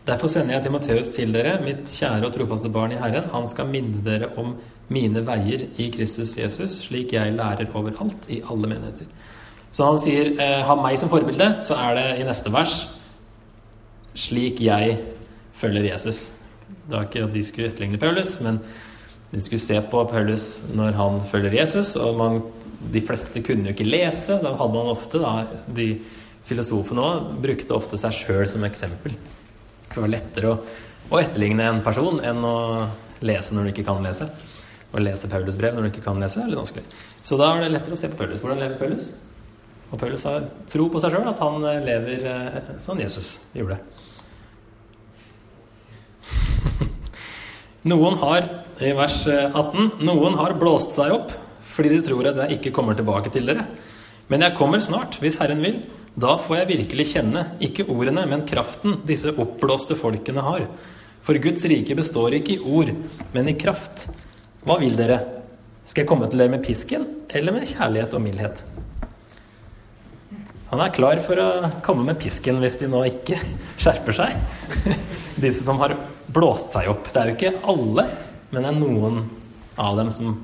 [0.09, 3.28] Derfor sender jeg Timoteus til dere, mitt kjære og trofaste barn i Herren.
[3.35, 4.55] Han skal minne dere om
[4.93, 9.12] mine veier i Kristus Jesus, slik jeg lærer overalt i alle menigheter.
[9.68, 12.89] Så han sier eh, 'ha meg som forbilde', så er det i neste vers
[14.14, 14.99] 'slik jeg
[15.53, 16.32] følger Jesus'.
[16.89, 18.61] Det var ikke at de skulle etterligne Paulus, men
[19.35, 20.45] de skulle se på Paulus
[20.78, 21.97] når han følger Jesus.
[21.99, 22.39] Og man,
[22.95, 24.39] de fleste kunne jo ikke lese.
[24.43, 25.32] Da hadde man ofte da,
[25.66, 25.89] De
[26.47, 29.16] filosofene òg brukte ofte seg sjøl som eksempel.
[29.91, 30.57] Det var lettere å,
[31.11, 32.57] å etterligne en person enn å
[33.24, 34.30] lese når du ikke kan lese.
[34.95, 36.87] Å lese Paulus brev når du ikke kan lese, er litt vanskelig.
[37.24, 38.43] Så da er det lettere å se på Paulus.
[38.45, 39.11] Hvordan lever Paulus?
[39.91, 43.82] Og Paulus har tro på seg sjøl, at han eh, lever eh, sånn Jesus gjorde.
[47.85, 48.47] Noen har,
[48.80, 51.35] i vers 18, eh, noen har blåst seg opp
[51.74, 53.64] fordi de tror at jeg ikke kommer tilbake til dere.
[54.30, 55.80] Men jeg kommer snart, hvis Herren vil.
[56.14, 60.68] Da får jeg virkelig kjenne, ikke ordene, men kraften disse oppblåste folkene har.
[61.26, 62.93] For Guds rike består ikke i ord,
[63.35, 64.07] men i kraft.
[64.62, 65.18] Hva vil dere?
[65.82, 68.62] Skal jeg komme til dere med pisken eller med kjærlighet og mildhet?
[70.70, 71.49] Han er klar for å
[71.85, 73.43] komme med pisken hvis de nå ikke
[73.82, 74.39] skjerper seg.
[75.43, 75.99] Disse som har
[76.35, 77.09] blåst seg opp.
[77.12, 78.09] Det er jo ikke alle,
[78.51, 79.22] men det er noen
[79.80, 80.37] av dem som,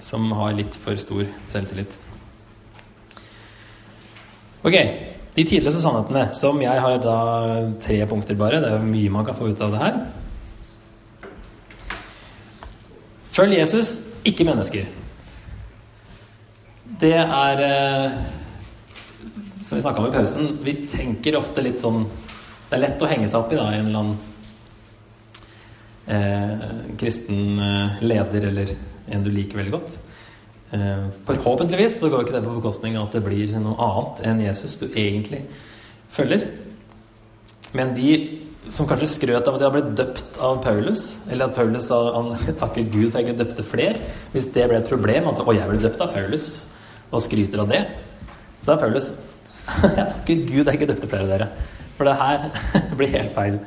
[0.00, 1.98] som har litt for stor selvtillit.
[4.66, 4.76] Ok,
[5.36, 7.16] de tidligste sannhetene, som jeg har da
[7.82, 8.60] tre punkter bare.
[8.62, 9.98] Det er jo mye man kan få ut av det her.
[13.36, 14.88] Følg Jesus, ikke mennesker.
[17.00, 18.12] Det er eh,
[19.60, 23.08] Som vi snakka om i pausen, vi tenker ofte litt sånn Det er lett å
[23.10, 24.35] henge seg opp i da, en eller annen
[26.06, 26.66] eh,
[26.98, 28.74] kristen eh, leder eller
[29.06, 29.96] en du liker veldig godt.
[30.74, 34.42] Eh, forhåpentligvis så går ikke det på bekostning av at det blir noe annet enn
[34.46, 35.44] Jesus du egentlig
[36.14, 36.48] følger.
[37.76, 38.16] Men de
[38.74, 42.32] som kanskje skrøt av at de har blitt døpt av Paulus, eller at Paulus han,
[42.58, 44.00] takker Gud for jeg ikke døpte flere
[44.32, 46.66] Hvis det ble et problem, at 'Å, jeg ble døpt av Paulus',
[47.12, 47.84] og skryter av det,
[48.62, 49.10] så er Paulus
[49.82, 51.48] 'Jeg takker Gud jeg ikke døpte flere av dere',
[51.96, 52.50] for det her
[52.98, 53.60] blir helt feil.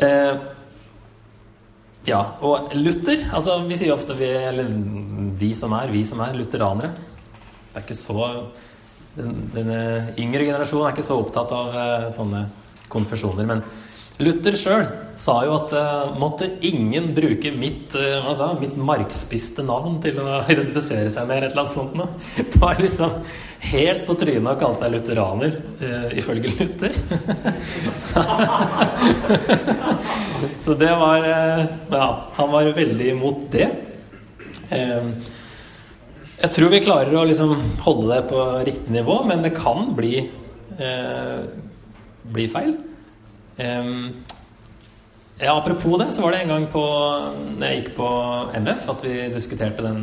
[0.00, 0.34] Eh,
[2.08, 4.70] ja, og Luther altså Vi sier ofte vi, eller
[5.40, 6.94] de som er, vi som er lutheranere.
[7.70, 8.30] Det er ikke så
[9.16, 9.70] den, den
[10.18, 12.44] yngre generasjonen er ikke så opptatt av uh, sånne
[12.90, 13.46] konfesjoner.
[13.48, 13.62] Men
[14.20, 14.86] Luther sjøl
[15.18, 20.42] sa jo at uh, måtte ingen bruke mitt, uh, sa, mitt markspiste navn til å
[20.52, 21.94] identifisere seg med, et eller annet sånt.
[22.36, 23.10] Det var liksom
[23.70, 25.52] helt på trynet å kalle seg lutheraner,
[26.16, 26.92] ifølge Luther.
[30.64, 32.08] så det var Ja,
[32.38, 33.68] han var veldig imot det.
[34.70, 35.04] Uh,
[36.40, 37.50] jeg tror vi klarer å liksom
[37.84, 40.22] holde det på riktig nivå, men det kan bli,
[40.80, 41.40] eh,
[42.32, 42.78] bli feil.
[43.60, 44.24] Um,
[45.40, 46.82] ja, apropos det, så var det en gang på,
[47.56, 48.08] når jeg gikk på
[48.60, 50.02] MF, at vi diskuterte den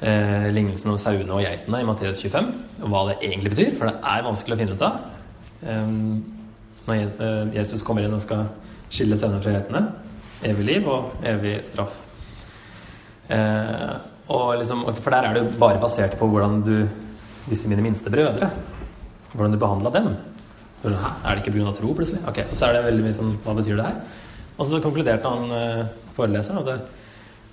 [0.00, 2.50] eh, lignelsen om sauene og geitene i Matteus 25,
[2.82, 4.98] og hva det egentlig betyr, for det er vanskelig å finne ut av.
[5.64, 6.18] Um,
[6.86, 8.44] når eh, Jesus kommer inn og skal
[8.92, 9.86] skille sauene fra geitene.
[10.46, 11.96] Evig liv og evig straff.
[13.32, 16.88] Eh, Liksom, for der er det jo bare basert på hvordan du
[17.46, 18.48] Disse mine minste brødre.
[19.30, 20.16] Hvordan du behandla dem.
[20.94, 21.72] Er det ikke pga.
[21.74, 22.22] tro, plutselig?
[22.28, 23.98] Ok, Og så er det veldig mye som Hva betyr det her?
[24.56, 26.86] Og så konkluderte han uh, foreleseren at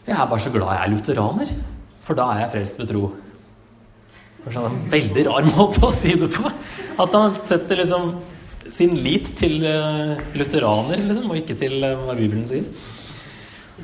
[0.04, 1.54] jeg er bare så glad jeg er lutheraner.
[2.04, 3.04] For da er jeg frelst ved tro.
[4.38, 6.52] Det var sånn en veldig rar måte å si det på.
[7.00, 8.14] At han setter liksom
[8.72, 12.68] sin lit til uh, lutheraner, liksom, og ikke til uh, hva Bibelen sier.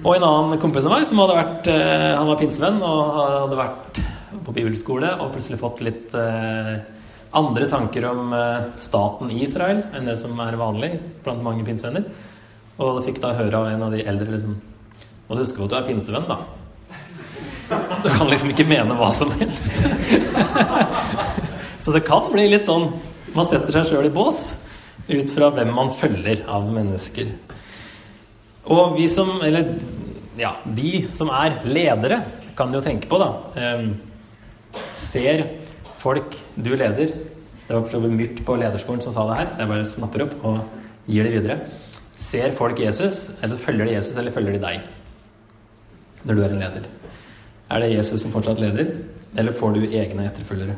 [0.04, 3.60] Og en annen kompis av meg som hadde vært eh, Han var pinsevenn og hadde
[3.60, 4.00] vært
[4.46, 6.76] på bibelskole og plutselig fått litt eh,
[7.36, 12.08] andre tanker om eh, staten Israel enn det som er vanlig blant mange pinsevenner.
[12.80, 14.56] Og fikk da høre av en av de eldre liksom
[15.28, 16.40] Må du huske på at du er pinsevenn, da.
[18.04, 19.76] Du kan liksom ikke mene hva som helst.
[21.84, 22.88] Så det kan bli litt sånn
[23.36, 24.42] Man setter seg sjøl i bås
[25.10, 27.32] ut fra hvem man følger av mennesker.
[28.70, 29.74] Og vi som Eller
[30.40, 32.22] ja, de som er ledere,
[32.56, 33.30] kan jo tenke på, da.
[33.60, 33.90] Ehm,
[34.96, 35.42] ser
[36.00, 37.14] folk du leder
[37.68, 40.62] Det var Myrt på lederskolen som sa det her, så jeg bare snapper opp og
[41.10, 41.60] gir det videre.
[42.20, 44.88] Ser folk Jesus, eller følger de Jesus, eller følger de deg?
[46.24, 46.88] Når du er en leder.
[47.70, 48.90] Er det Jesus som fortsatt leder,
[49.38, 50.76] eller får du egne etterfølgere?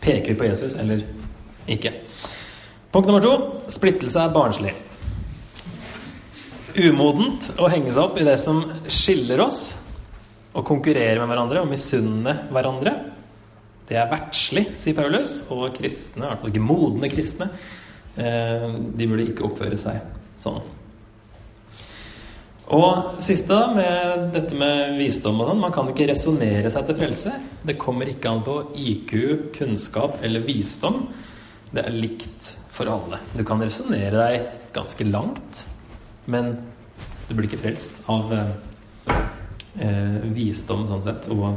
[0.00, 1.04] Peker vi på Jesus, eller
[1.68, 1.92] ikke?
[2.92, 3.34] Punkt nummer to
[3.68, 4.72] splittelse er barnslig.
[6.78, 9.60] Umodent å henge seg opp i det som skiller oss,
[10.56, 12.94] og konkurrere med hverandre og misunne hverandre.
[13.88, 17.48] Det er verdslig, sier Paulus, og kristne, i hvert fall ikke modne kristne,
[18.20, 20.02] eh, de burde ikke oppføre seg
[20.42, 20.60] sånn.
[22.76, 25.62] Og siste, da, med dette med visdom og sånn.
[25.62, 27.32] Man kan ikke resonnere seg til frelse.
[27.64, 29.14] Det kommer ikke an på IQ,
[29.56, 31.06] kunnskap eller visdom.
[31.72, 33.22] Det er likt for alle.
[33.32, 35.64] Du kan resonnere deg ganske langt,
[36.28, 36.58] men
[37.30, 41.30] du blir ikke frelst av eh, visdom sånn sett.
[41.32, 41.56] Og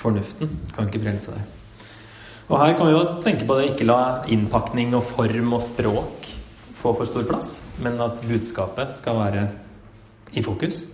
[0.00, 1.52] fornuften kan ikke frelse deg.
[2.46, 6.28] Og her kan vi jo tenke på det ikke la innpakning og form og språk
[6.76, 9.46] få for stor plass, men at budskapet skal være
[10.36, 10.84] i fokus.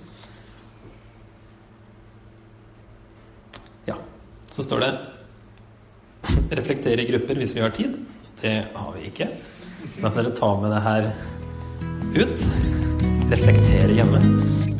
[3.89, 3.99] Ja,
[4.51, 4.93] så står det
[6.59, 7.99] reflektere i grupper hvis vi har tid.
[8.43, 9.29] Det har vi ikke.
[10.01, 11.13] Da får dere ta med det her
[12.23, 12.47] ut.
[13.33, 14.72] Reflektere hjemme.